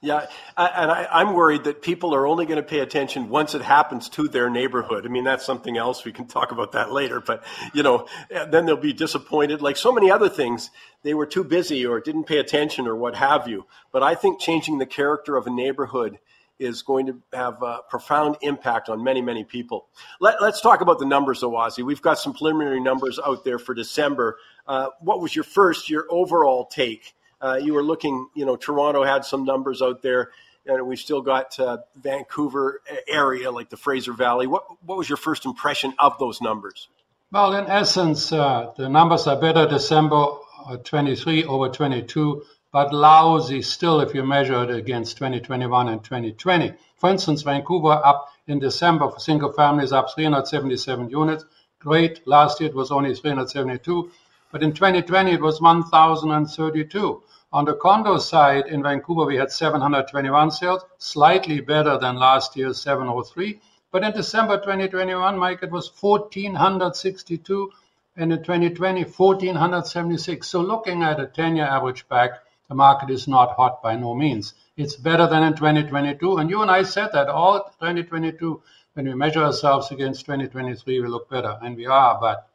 [0.00, 3.62] Yeah, and I, am worried that people are only going to pay attention once it
[3.62, 5.04] happens to their neighborhood.
[5.04, 6.04] I mean, that's something else.
[6.04, 7.20] We can talk about that later.
[7.20, 7.42] But
[7.72, 9.60] you know, then they'll be disappointed.
[9.60, 10.70] Like so many other things,
[11.02, 13.66] they were too busy or didn't pay attention or what have you.
[13.90, 16.18] But I think changing the character of a neighborhood
[16.58, 19.86] is going to have a profound impact on many, many people.
[20.20, 21.84] Let, us talk about the numbers, Ozzy.
[21.84, 24.38] We've got some preliminary numbers out there for December.
[24.66, 27.14] Uh, what was your first, your overall take?
[27.40, 30.30] Uh, you were looking, you know, Toronto had some numbers out there,
[30.66, 34.46] and we've still got uh, Vancouver area, like the Fraser Valley.
[34.46, 36.88] What, what was your first impression of those numbers?
[37.30, 40.26] Well, in essence, uh, the numbers are better December
[40.66, 46.74] uh, 23 over 22 but lousy still if you measure it against 2021 and 2020.
[46.96, 51.44] For instance, Vancouver up in December for single families up 377 units.
[51.78, 52.26] Great.
[52.26, 54.10] Last year it was only 372,
[54.52, 57.22] but in 2020 it was 1,032.
[57.50, 62.82] On the condo side in Vancouver, we had 721 sales, slightly better than last year's
[62.82, 63.58] 703.
[63.90, 67.72] But in December 2021, Mike, it was 1,462,
[68.16, 70.46] and in 2020, 1,476.
[70.46, 72.32] So looking at a 10-year average back,
[72.68, 74.54] the market is not hot by no means.
[74.76, 76.36] It's better than in 2022.
[76.36, 78.62] And you and I said that all 2022,
[78.92, 81.58] when we measure ourselves against 2023, we look better.
[81.62, 82.48] And we are, but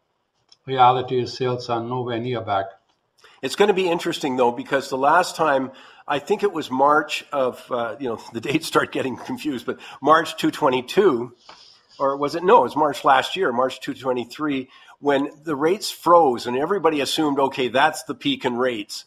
[0.66, 2.66] reality is sales are nowhere near back.
[3.42, 5.72] It's going to be interesting though, because the last time,
[6.08, 9.80] I think it was March of, uh, you know, the dates start getting confused, but
[10.02, 11.34] March 222,
[12.00, 12.44] or was it?
[12.44, 17.40] No, it was March last year, March 223, when the rates froze and everybody assumed,
[17.40, 19.06] okay, that's the peak in rates.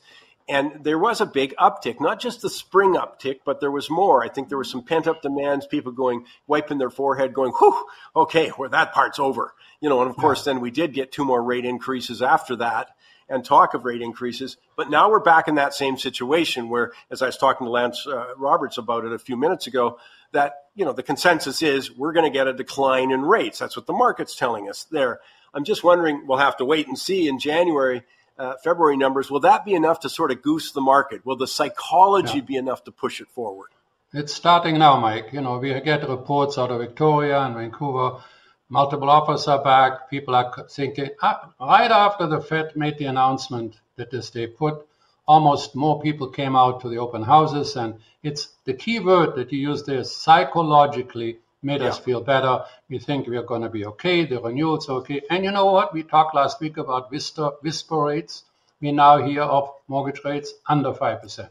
[0.48, 4.22] And there was a big uptick, not just the spring uptick, but there was more.
[4.22, 7.84] I think there was some pent up demands, people going, wiping their forehead, going, whew,
[8.14, 9.54] okay, well, that part's over.
[9.80, 12.90] You know, and of course, then we did get two more rate increases after that
[13.28, 14.56] and talk of rate increases.
[14.76, 18.06] But now we're back in that same situation where, as I was talking to Lance
[18.06, 19.98] uh, Roberts about it a few minutes ago,
[20.30, 23.58] that, you know, the consensus is we're going to get a decline in rates.
[23.58, 25.18] That's what the market's telling us there.
[25.52, 28.04] I'm just wondering, we'll have to wait and see in January
[28.38, 31.24] uh, February numbers, will that be enough to sort of goose the market?
[31.24, 32.44] Will the psychology yeah.
[32.44, 33.70] be enough to push it forward?
[34.12, 35.32] It's starting now, Mike.
[35.32, 38.22] You know, we get reports out of Victoria and Vancouver.
[38.68, 40.10] Multiple offers are back.
[40.10, 44.86] People are thinking, ah, right after the Fed made the announcement that this day put,
[45.26, 47.76] almost more people came out to the open houses.
[47.76, 51.88] And it's the key word that you use there psychologically made yeah.
[51.88, 52.64] us feel better.
[52.88, 54.24] We think we are going to be okay.
[54.24, 55.22] The renewal's okay.
[55.30, 55.92] And you know what?
[55.92, 58.44] We talked last week about whisper, whisper rates.
[58.80, 61.48] We now hear of mortgage rates under 5%.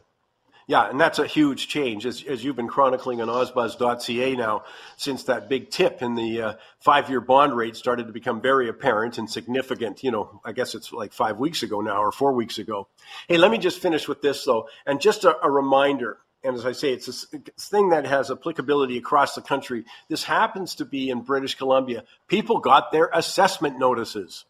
[0.68, 4.64] Yeah, and that's a huge change, as, as you've been chronicling on ozbuzz.ca now,
[4.96, 8.68] since that big tip in the uh, five year bond rate started to become very
[8.68, 10.02] apparent and significant.
[10.02, 12.88] You know, I guess it's like five weeks ago now or four weeks ago.
[13.28, 14.68] Hey, let me just finish with this, though.
[14.84, 17.12] And just a, a reminder and as I say, it's a
[17.58, 19.84] thing that has applicability across the country.
[20.08, 22.04] This happens to be in British Columbia.
[22.28, 24.44] People got their assessment notices.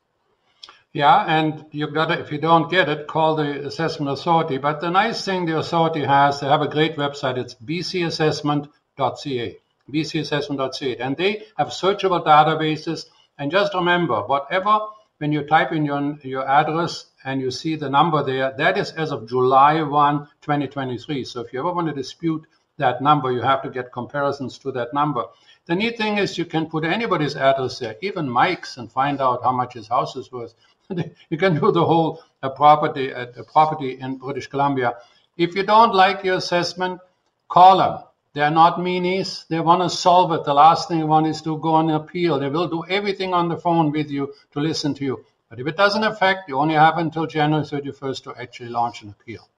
[0.93, 4.59] Yeah, and you got to, if you don't get it, call the assessment authority.
[4.59, 7.39] But the nice thing the authority has, they have a great website.
[7.39, 9.59] It's bcassessment.ca,
[9.91, 13.07] bcassessment.ca, and they have searchable databases.
[13.39, 14.81] And just remember, whatever
[15.19, 18.93] when you type in your your address and you see the number there, that is
[18.93, 21.25] as of July 1, 2023.
[21.25, 22.47] So if you ever want to dispute
[22.79, 25.25] that number, you have to get comparisons to that number.
[25.67, 29.43] The neat thing is you can put anybody's address there, even Mike's, and find out
[29.43, 30.55] how much his house is worth.
[31.31, 34.95] you can do the whole uh, property uh, property in British Columbia.
[35.37, 37.01] If you don't like your assessment,
[37.49, 37.99] call them.
[38.37, 39.49] They're not meanies.
[39.49, 40.45] They want to solve it.
[40.45, 42.39] The last thing they want is to go on appeal.
[42.39, 45.25] They will do everything on the phone with you to listen to you.
[45.49, 49.09] But if it doesn't affect, you only have until January 31st to actually launch an
[49.09, 49.49] appeal.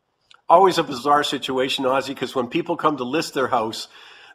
[0.48, 3.88] Always a bizarre situation, Ozzy, because when people come to list their house,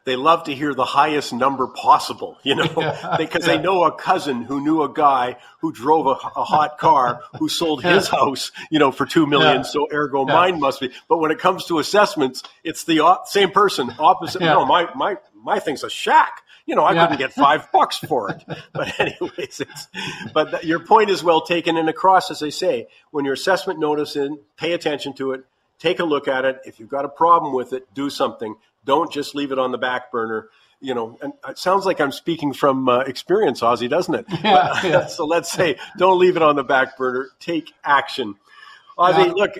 [0.04, 3.56] they love to hear the highest number possible, you know, yeah, because yeah.
[3.56, 7.48] they know a cousin who knew a guy who drove a, a hot car who
[7.48, 9.56] sold his house, you know, for two million.
[9.56, 9.62] Yeah.
[9.62, 10.90] So ergo, mine must be.
[11.08, 14.40] But when it comes to assessments, it's the same person, opposite.
[14.40, 16.42] No, my my my thing's a shack.
[16.66, 18.42] You know, I couldn't get five bucks for it.
[18.72, 19.88] But anyways, it's,
[20.32, 21.76] but your point is well taken.
[21.76, 25.44] And across, as I say, when your assessment notice in, pay attention to it.
[25.78, 26.60] Take a look at it.
[26.64, 28.54] If you've got a problem with it, do something.
[28.84, 30.48] Don't just leave it on the back burner.
[30.80, 34.26] You know, and it sounds like I'm speaking from uh, experience, Ozzy, doesn't it?
[34.42, 35.06] Yeah, yeah.
[35.08, 37.28] so let's say, don't leave it on the back burner.
[37.40, 38.34] Take action.
[38.98, 39.32] Ozzy, yeah.
[39.32, 39.52] look,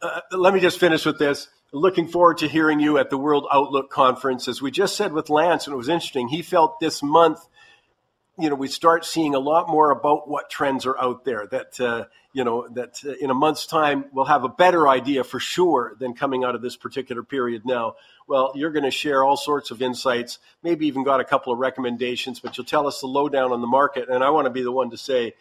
[0.00, 1.48] uh, let me just finish with this.
[1.72, 4.46] Looking forward to hearing you at the World Outlook Conference.
[4.46, 7.40] As we just said with Lance, and it was interesting, he felt this month
[8.38, 11.46] you know, we start seeing a lot more about what trends are out there.
[11.46, 15.24] That uh, you know, that uh, in a month's time we'll have a better idea
[15.24, 17.96] for sure than coming out of this particular period now.
[18.28, 21.58] Well, you're going to share all sorts of insights, maybe even got a couple of
[21.58, 24.08] recommendations, but you'll tell us the lowdown on the market.
[24.08, 25.34] And I want to be the one to say,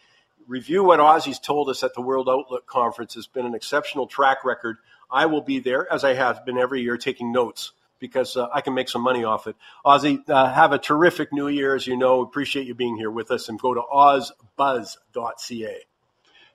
[0.47, 3.13] review what Ozzie's told us at the World Outlook Conference.
[3.15, 4.77] has been an exceptional track record.
[5.11, 8.61] I will be there, as I have been every year, taking notes because uh, I
[8.61, 9.55] can make some money off it.
[9.85, 12.21] Ozzy, uh, have a terrific new year, as you know.
[12.21, 15.77] Appreciate you being here with us, and go to ozbuzz.ca.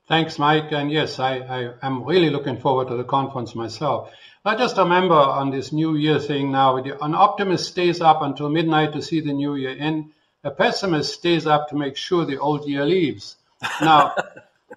[0.09, 0.73] Thanks, Mike.
[0.73, 4.11] And yes, I, I am really looking forward to the conference myself.
[4.45, 8.93] I just remember on this New Year thing now, an optimist stays up until midnight
[8.95, 10.11] to see the New Year in.
[10.43, 13.37] A pessimist stays up to make sure the old year leaves.
[13.81, 14.17] Now,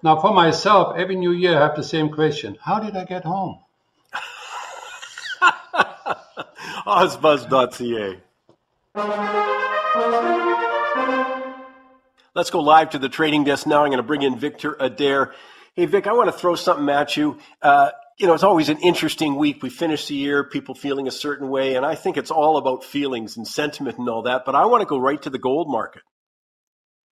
[0.04, 3.24] now for myself, every New Year I have the same question: How did I get
[3.24, 3.58] home?
[6.86, 8.22] Ozbuzz.ca.
[12.34, 13.82] Let's go live to the trading desk now.
[13.82, 15.34] I'm going to bring in Victor Adair.
[15.74, 17.38] Hey, Vic, I want to throw something at you.
[17.60, 19.62] Uh, you know, it's always an interesting week.
[19.62, 22.84] We finish the year, people feeling a certain way, and I think it's all about
[22.84, 24.44] feelings and sentiment and all that.
[24.44, 26.02] But I want to go right to the gold market.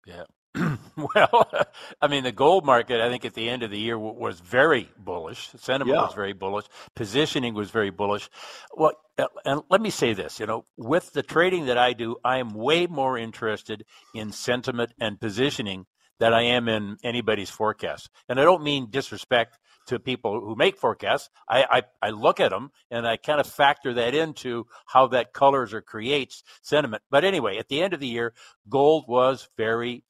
[0.06, 0.24] Yeah.
[0.96, 1.50] well,
[2.02, 4.88] I mean, the gold market, I think at the end of the year was very
[4.96, 5.50] bullish.
[5.56, 6.02] Sentiment yeah.
[6.02, 6.66] was very bullish.
[6.94, 8.28] Positioning was very bullish.
[8.72, 12.16] Well, uh, and let me say this, you know, with the trading that I do,
[12.24, 13.84] I am way more interested
[14.14, 15.86] in sentiment and positioning
[16.20, 18.08] than I am in anybody's forecast.
[18.28, 21.28] And I don't mean disrespect to people who make forecasts.
[21.48, 21.64] I,
[22.02, 25.74] I, I look at them and I kind of factor that into how that colors
[25.74, 27.02] or creates sentiment.
[27.10, 28.32] But anyway, at the end of the year,
[28.68, 30.04] gold was very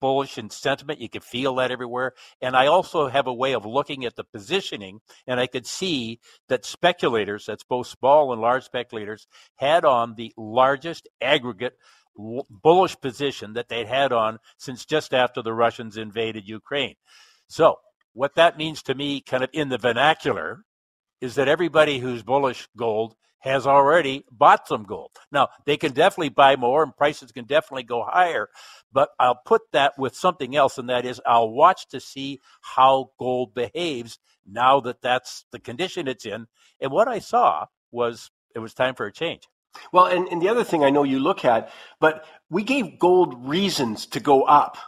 [0.00, 1.00] bullish in sentiment.
[1.00, 2.12] You could feel that everywhere.
[2.40, 6.20] And I also have a way of looking at the positioning, and I could see
[6.48, 9.26] that speculators, that's both small and large speculators,
[9.56, 11.76] had on the largest aggregate
[12.16, 16.94] bullish position that they'd had on since just after the Russians invaded Ukraine.
[17.48, 17.76] So,
[18.12, 20.64] what that means to me, kind of in the vernacular,
[21.20, 23.14] is that everybody who's bullish gold
[23.46, 25.12] has already bought some gold.
[25.30, 28.48] Now, they can definitely buy more and prices can definitely go higher,
[28.92, 33.10] but I'll put that with something else, and that is I'll watch to see how
[33.18, 36.46] gold behaves now that that's the condition it's in.
[36.80, 39.48] And what I saw was it was time for a change.
[39.92, 41.70] Well, and, and the other thing I know you look at,
[42.00, 44.78] but we gave gold reasons to go up.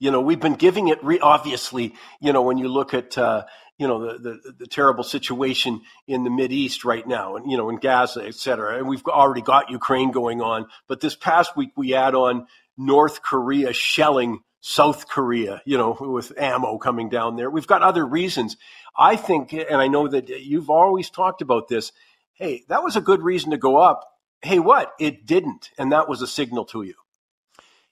[0.00, 1.94] You know, we've been giving it re- obviously.
[2.20, 3.44] You know, when you look at uh,
[3.78, 7.56] you know the, the, the terrible situation in the Mid East right now, and you
[7.56, 8.78] know in Gaza, et cetera.
[8.78, 13.22] And we've already got Ukraine going on, but this past week we add on North
[13.22, 17.50] Korea shelling South Korea, you know, with ammo coming down there.
[17.50, 18.56] We've got other reasons.
[18.96, 21.92] I think, and I know that you've always talked about this.
[22.34, 24.04] Hey, that was a good reason to go up.
[24.42, 24.92] Hey, what?
[24.98, 26.94] It didn't, and that was a signal to you.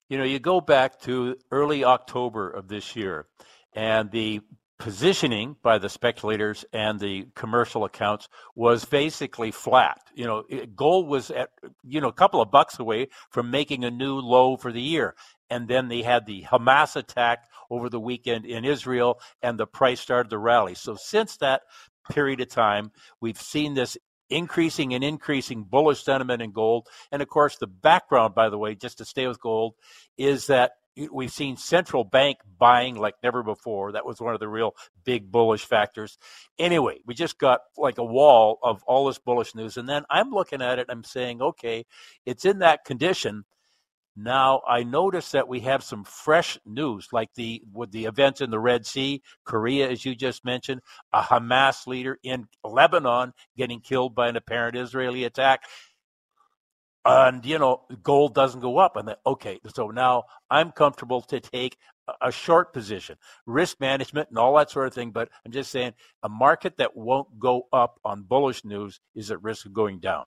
[0.08, 3.26] You know, you go back to early October of this year,
[3.72, 4.40] and the
[4.78, 9.98] positioning by the speculators and the commercial accounts was basically flat.
[10.14, 11.50] You know, gold was at
[11.82, 15.14] you know a couple of bucks away from making a new low for the year.
[15.48, 20.00] And then they had the Hamas attack over the weekend in Israel, and the price
[20.00, 20.74] started to rally.
[20.74, 21.62] So since that
[22.10, 23.96] period of time, we've seen this
[24.28, 26.88] increasing and increasing bullish sentiment in gold.
[27.12, 29.74] And of course, the background, by the way, just to stay with gold,
[30.18, 30.72] is that
[31.12, 33.92] we've seen central bank buying like never before.
[33.92, 34.74] That was one of the real
[35.04, 36.18] big bullish factors.
[36.58, 39.76] Anyway, we just got like a wall of all this bullish news.
[39.76, 41.84] And then I'm looking at it, I'm saying, okay,
[42.24, 43.44] it's in that condition.
[44.18, 48.50] Now I notice that we have some fresh news, like the with the events in
[48.50, 50.80] the Red Sea, Korea, as you just mentioned,
[51.12, 55.64] a Hamas leader in Lebanon getting killed by an apparent Israeli attack
[57.06, 61.40] and you know gold doesn't go up and then okay so now i'm comfortable to
[61.40, 61.76] take
[62.20, 65.92] a short position risk management and all that sort of thing but i'm just saying
[66.22, 70.24] a market that won't go up on bullish news is at risk of going down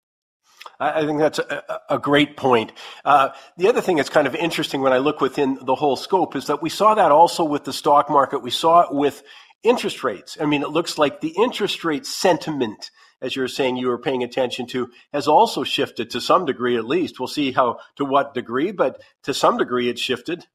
[0.78, 2.74] I think that's a, a great point.
[3.06, 6.36] Uh, the other thing that's kind of interesting when I look within the whole scope
[6.36, 8.40] is that we saw that also with the stock market.
[8.40, 9.24] We saw it with
[9.64, 10.38] interest rates.
[10.40, 13.97] I mean, it looks like the interest rate sentiment as you were saying you were
[13.97, 17.20] paying attention to, has also shifted to some degree at least.
[17.20, 20.45] We'll see how to what degree, but to some degree it's shifted.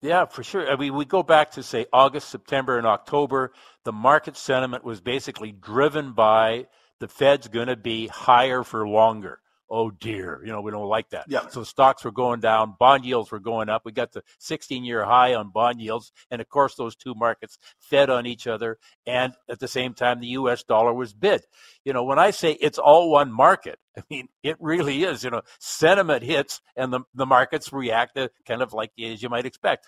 [0.00, 0.68] Yeah, for sure.
[0.68, 3.52] I mean, we go back to say August, September, and October.
[3.84, 6.66] The market sentiment was basically driven by
[6.98, 9.41] the Fed's going to be higher for longer.
[9.72, 11.24] Oh dear, you know, we don't like that.
[11.28, 11.48] Yeah.
[11.48, 13.82] So stocks were going down, bond yields were going up.
[13.86, 16.12] We got the 16 year high on bond yields.
[16.30, 18.78] And of course, those two markets fed on each other.
[19.06, 21.44] And at the same time, the US dollar was bid.
[21.86, 25.24] You know, when I say it's all one market, I mean, it really is.
[25.24, 29.30] You know, sentiment hits and the, the markets react uh, kind of like as you
[29.30, 29.86] might expect.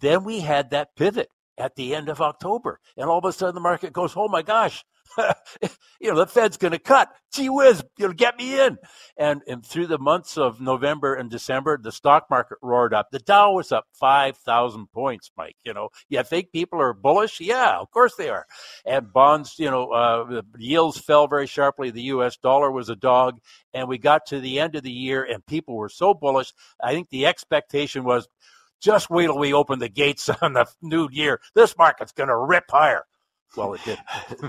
[0.00, 2.80] Then we had that pivot at the end of October.
[2.96, 4.84] And all of a sudden the market goes, oh my gosh,
[6.00, 7.08] you know, the Fed's going to cut.
[7.32, 8.78] Gee whiz, you know, get me in.
[9.16, 13.08] And, and through the months of November and December, the stock market roared up.
[13.10, 15.56] The Dow was up 5,000 points, Mike.
[15.64, 17.40] You know, you think people are bullish?
[17.40, 18.46] Yeah, of course they are.
[18.84, 21.90] And bonds, you know, uh, the yields fell very sharply.
[21.90, 22.36] The U.S.
[22.36, 23.38] dollar was a dog.
[23.74, 26.52] And we got to the end of the year and people were so bullish.
[26.82, 28.28] I think the expectation was,
[28.80, 31.40] just wait till we open the gates on the new year.
[31.54, 33.04] This market's going to rip higher.
[33.56, 33.98] Well, it did.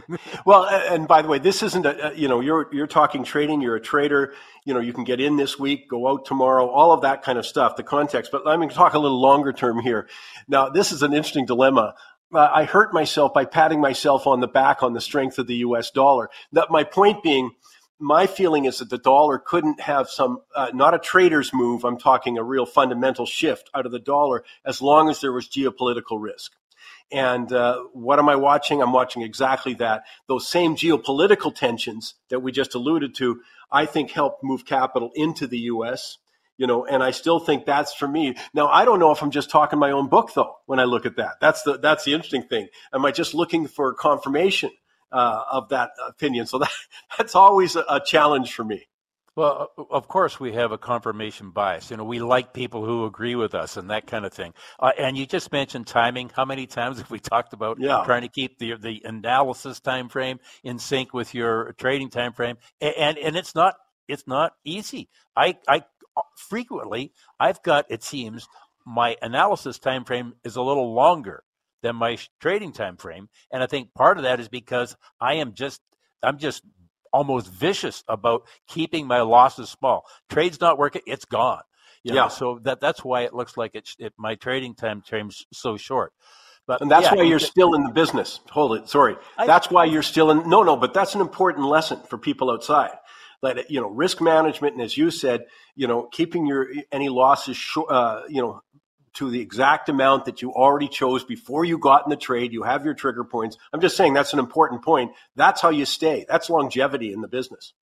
[0.45, 3.77] well, and by the way, this isn't a, you know, you're, you're talking trading, you're
[3.77, 4.33] a trader,
[4.65, 7.37] you know, you can get in this week, go out tomorrow, all of that kind
[7.37, 8.31] of stuff, the context.
[8.31, 10.07] But let me talk a little longer term here.
[10.47, 11.95] Now, this is an interesting dilemma.
[12.33, 15.55] Uh, I hurt myself by patting myself on the back on the strength of the
[15.55, 16.29] US dollar.
[16.51, 17.51] That my point being,
[17.99, 21.85] my feeling is that the dollar couldn't have some, uh, not a trader's move.
[21.85, 25.47] I'm talking a real fundamental shift out of the dollar as long as there was
[25.47, 26.51] geopolitical risk.
[27.11, 28.81] And uh, what am I watching?
[28.81, 30.03] I'm watching exactly that.
[30.27, 33.41] Those same geopolitical tensions that we just alluded to,
[33.71, 36.17] I think helped move capital into the U.S.
[36.57, 38.35] You know, and I still think that's for me.
[38.53, 40.57] Now, I don't know if I'm just talking my own book though.
[40.65, 42.67] When I look at that, that's the that's the interesting thing.
[42.93, 44.71] Am I just looking for confirmation
[45.11, 46.45] uh, of that opinion?
[46.45, 46.71] So that
[47.17, 48.87] that's always a, a challenge for me.
[49.35, 51.91] Well, of course, we have a confirmation bias.
[51.91, 54.53] You know, we like people who agree with us and that kind of thing.
[54.79, 56.29] Uh, and you just mentioned timing.
[56.33, 58.03] How many times have we talked about yeah.
[58.05, 62.57] trying to keep the the analysis time frame in sync with your trading time frame?
[62.81, 63.75] And and it's not
[64.07, 65.09] it's not easy.
[65.35, 65.83] I I
[66.35, 68.47] frequently I've got it seems
[68.85, 71.43] my analysis time frame is a little longer
[71.81, 75.53] than my trading time frame, and I think part of that is because I am
[75.53, 75.81] just
[76.23, 76.63] I'm just
[77.11, 80.05] almost vicious about keeping my losses small.
[80.29, 81.61] Trade's not working, it's gone.
[82.03, 82.27] You know, yeah.
[82.29, 86.13] So that that's why it looks like it's it, my trading time frame's so short.
[86.65, 88.39] But and that's yeah, why you're still in the business.
[88.51, 88.87] Hold it.
[88.87, 89.17] Sorry.
[89.37, 90.47] I, that's why you're still in.
[90.47, 92.91] No, no, but that's an important lesson for people outside.
[93.41, 95.45] That you know, risk management, and as you said,
[95.75, 98.61] you know, keeping your any losses, short, uh, you know,
[99.15, 102.53] to the exact amount that you already chose before you got in the trade.
[102.53, 103.57] You have your trigger points.
[103.73, 105.11] I'm just saying that's an important point.
[105.35, 106.25] That's how you stay.
[106.27, 107.73] That's longevity in the business.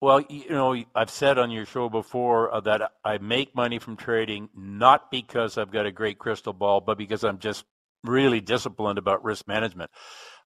[0.00, 3.96] Well, you know, I've said on your show before uh, that I make money from
[3.96, 7.64] trading not because I've got a great crystal ball, but because I'm just
[8.02, 9.90] really disciplined about risk management.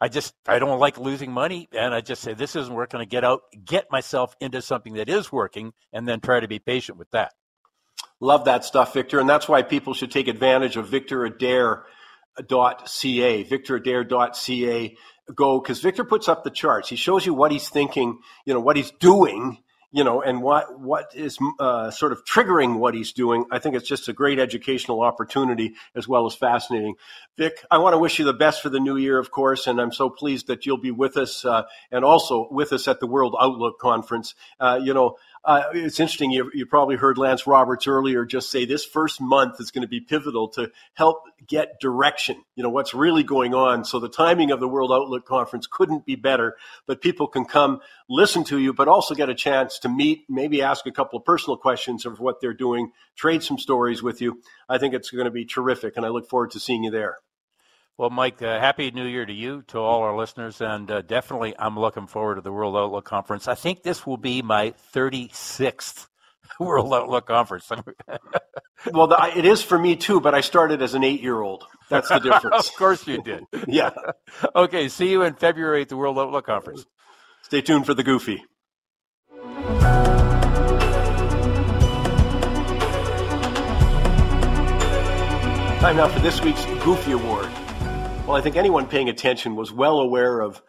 [0.00, 3.00] I just I don't like losing money, and I just say this isn't working.
[3.00, 6.58] I get out, get myself into something that is working, and then try to be
[6.58, 7.32] patient with that.
[8.20, 9.20] Love that stuff, Victor.
[9.20, 11.84] And that's why people should take advantage of victoradair.ca,
[13.44, 14.96] victoradair.ca.
[15.34, 16.88] Go, because Victor puts up the charts.
[16.90, 19.58] He shows you what he's thinking, you know, what he's doing,
[19.94, 23.44] you know, and what what is uh, sort of triggering what he's doing.
[23.52, 26.96] I think it's just a great educational opportunity as well as fascinating.
[27.38, 29.80] Vic, I want to wish you the best for the new year, of course, and
[29.80, 33.06] I'm so pleased that you'll be with us uh, and also with us at the
[33.06, 34.34] World Outlook Conference.
[34.58, 36.30] Uh, you know, uh, it's interesting.
[36.30, 39.88] You, you probably heard Lance Roberts earlier just say this first month is going to
[39.88, 42.42] be pivotal to help get direction.
[42.56, 43.84] You know what's really going on.
[43.84, 46.56] So the timing of the World Outlook Conference couldn't be better.
[46.86, 50.62] But people can come listen to you, but also get a chance to meet, maybe
[50.62, 54.40] ask a couple of personal questions of what they're doing, trade some stories with you.
[54.68, 57.18] I think it's going to be terrific, and I look forward to seeing you there.
[57.96, 61.54] Well, Mike, uh, happy New Year to you, to all our listeners, and uh, definitely
[61.56, 63.46] I'm looking forward to the World Outlook Conference.
[63.46, 66.08] I think this will be my 36th
[66.60, 67.70] World Outlook Conference.
[68.92, 71.62] well, the, it is for me too, but I started as an eight year old.
[71.88, 72.68] That's the difference.
[72.68, 73.44] of course you did.
[73.68, 73.90] yeah.
[74.56, 76.84] okay, see you in February at the World Outlook Conference.
[77.42, 78.42] Stay tuned for the Goofy.
[85.78, 87.48] Time now for this week's Goofy Award.
[88.26, 90.62] Well, I think anyone paying attention was well aware of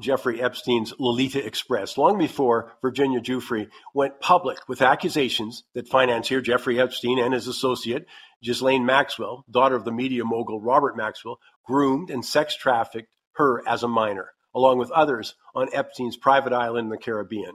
[0.00, 6.80] Jeffrey Epstein's Lolita Express long before Virginia Giuffre went public with accusations that financier Jeffrey
[6.80, 8.06] Epstein and his associate,
[8.42, 13.84] Ghislaine Maxwell, daughter of the media mogul Robert Maxwell, groomed and sex trafficked her as
[13.84, 17.54] a minor, along with others on Epstein's private island in the Caribbean.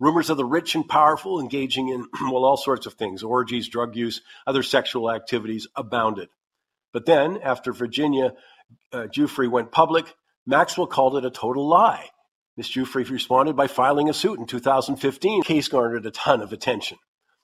[0.00, 3.96] Rumors of the rich and powerful engaging in, well, all sorts of things orgies, drug
[3.96, 6.30] use, other sexual activities abounded.
[6.90, 8.32] But then, after Virginia
[8.92, 10.14] Uh, Giuffre went public,
[10.46, 12.08] Maxwell called it a total lie.
[12.56, 12.70] Ms.
[12.70, 15.40] Giuffre responded by filing a suit in 2015.
[15.40, 16.98] The case garnered a ton of attention.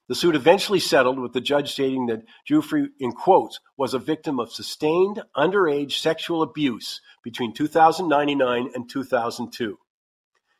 [0.08, 4.40] The suit eventually settled with the judge stating that Giuffre, in quotes, was a victim
[4.40, 9.78] of sustained underage sexual abuse between 2099 and 2002.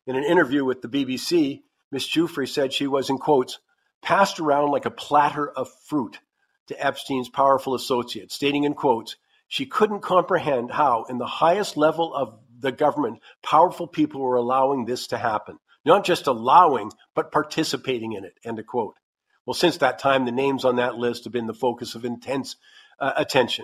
[0.07, 2.07] In an interview with the BBC, Ms.
[2.07, 3.59] Giuffre said she was, in quotes,
[4.01, 6.19] passed around like a platter of fruit
[6.67, 9.15] to Epstein's powerful associates, stating in quotes,
[9.55, 14.83] she couldn't comprehend how, in the highest level of the government, powerful people were allowing
[14.83, 15.57] this to happen.
[15.85, 18.97] Not just allowing, but participating in it, end of quote.
[19.45, 22.57] Well, since that time, the names on that list have been the focus of intense
[22.99, 23.63] uh, attention.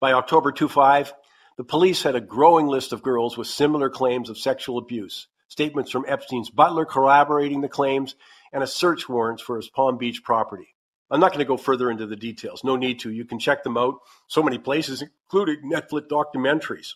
[0.00, 1.14] By October 25,
[1.56, 5.92] the police had a growing list of girls with similar claims of sexual abuse, statements
[5.92, 8.16] from Epstein's butler corroborating the claims,
[8.52, 10.74] and a search warrant for his Palm Beach property.
[11.10, 12.62] I'm not going to go further into the details.
[12.62, 13.10] No need to.
[13.10, 13.96] You can check them out
[14.28, 16.94] so many places, including Netflix documentaries.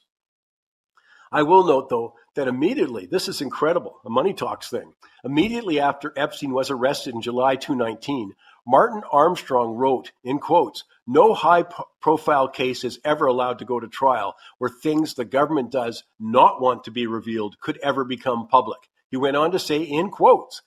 [1.32, 4.94] I will note, though, that immediately, this is incredible, a money talks thing.
[5.24, 8.34] Immediately after Epstein was arrested in July 2019,
[8.66, 11.64] Martin Armstrong wrote, in quotes, no high
[12.00, 16.62] profile case is ever allowed to go to trial where things the government does not
[16.62, 18.78] want to be revealed could ever become public.
[19.10, 20.62] He went on to say, in quotes,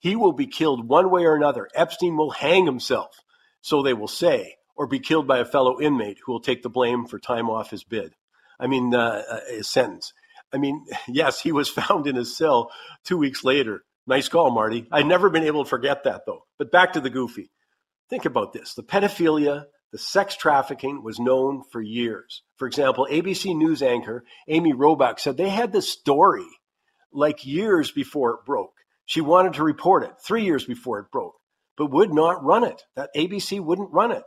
[0.00, 1.68] he will be killed one way or another.
[1.74, 3.14] Epstein will hang himself,
[3.60, 6.70] so they will say, or be killed by a fellow inmate who will take the
[6.70, 8.14] blame for time off his bid.
[8.58, 10.12] I mean, uh, uh, his sentence.
[10.52, 12.72] I mean, yes, he was found in his cell
[13.04, 13.84] two weeks later.
[14.06, 14.88] Nice call, Marty.
[14.90, 16.44] I've never been able to forget that, though.
[16.58, 17.50] But back to the goofy.
[18.08, 22.42] Think about this the pedophilia, the sex trafficking was known for years.
[22.56, 26.46] For example, ABC News anchor Amy Robach said they had this story
[27.12, 28.72] like years before it broke.
[29.10, 31.34] She wanted to report it three years before it broke,
[31.76, 32.84] but would not run it.
[32.94, 34.22] That ABC wouldn't run it.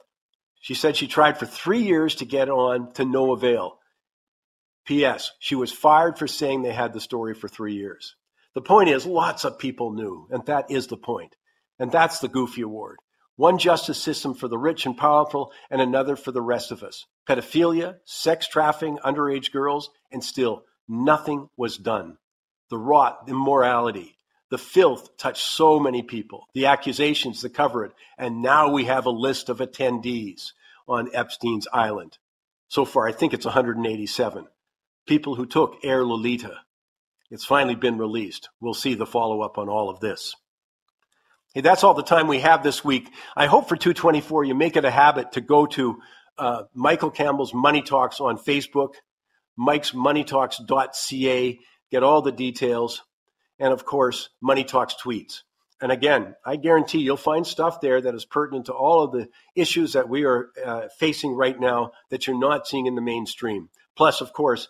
[0.59, 3.79] She said she tried for three years to get on to no avail.
[4.85, 5.31] P.S.
[5.39, 8.17] She was fired for saying they had the story for three years.
[8.55, 11.33] The point is, lots of people knew, and that is the point.
[11.79, 12.97] And that's the Goofy Award.
[13.37, 17.05] One justice system for the rich and powerful, and another for the rest of us.
[17.25, 22.17] Pedophilia, sex trafficking, underage girls, and still nothing was done.
[22.69, 24.17] The rot, the immorality,
[24.53, 29.07] the filth touched so many people, the accusations that cover it, and now we have
[29.07, 30.51] a list of attendees
[30.87, 32.19] on Epstein's Island.
[32.67, 34.45] So far, I think it's 187
[35.07, 36.59] people who took Air Lolita.
[37.31, 38.49] It's finally been released.
[38.61, 40.35] We'll see the follow up on all of this.
[41.55, 43.09] Hey, that's all the time we have this week.
[43.35, 45.99] I hope for 224 you make it a habit to go to
[46.37, 48.93] uh, Michael Campbell's Money Talks on Facebook,
[49.57, 53.01] Mike's MoneyTalks.ca, get all the details,
[53.63, 55.43] and of course, Money Talks tweets.
[55.81, 59.29] And again, I guarantee you'll find stuff there that is pertinent to all of the
[59.55, 63.69] issues that we are uh, facing right now that you're not seeing in the mainstream.
[63.95, 64.67] Plus, of course,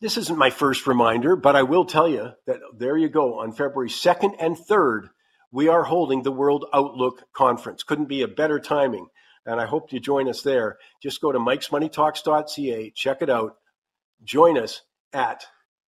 [0.00, 3.40] this isn't my first reminder, but I will tell you that there you go.
[3.40, 5.08] On February 2nd and 3rd,
[5.50, 7.82] we are holding the World Outlook Conference.
[7.82, 9.08] Couldn't be a better timing.
[9.44, 10.78] And I hope you join us there.
[11.02, 13.56] Just go to mikesmoneytalks.ca, check it out,
[14.22, 14.82] join us
[15.12, 15.44] at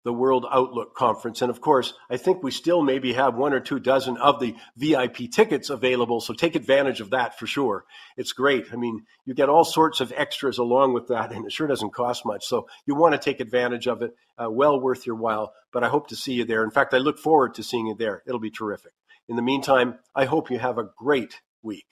[0.04, 1.42] the World Outlook Conference.
[1.42, 4.56] And of course, I think we still maybe have one or two dozen of the
[4.76, 6.20] VIP tickets available.
[6.20, 7.86] So take advantage of that for sure.
[8.18, 8.68] It's great.
[8.74, 11.94] I mean, you get all sorts of extras along with that, and it sure doesn't
[11.94, 12.46] cost much.
[12.46, 14.16] So you want to take advantage of it.
[14.36, 15.54] Uh, well worth your while.
[15.72, 16.64] But I hope to see you there.
[16.64, 18.24] In fact, I look forward to seeing you there.
[18.26, 18.94] It'll be terrific.
[19.28, 21.86] In the meantime, I hope you have a great week.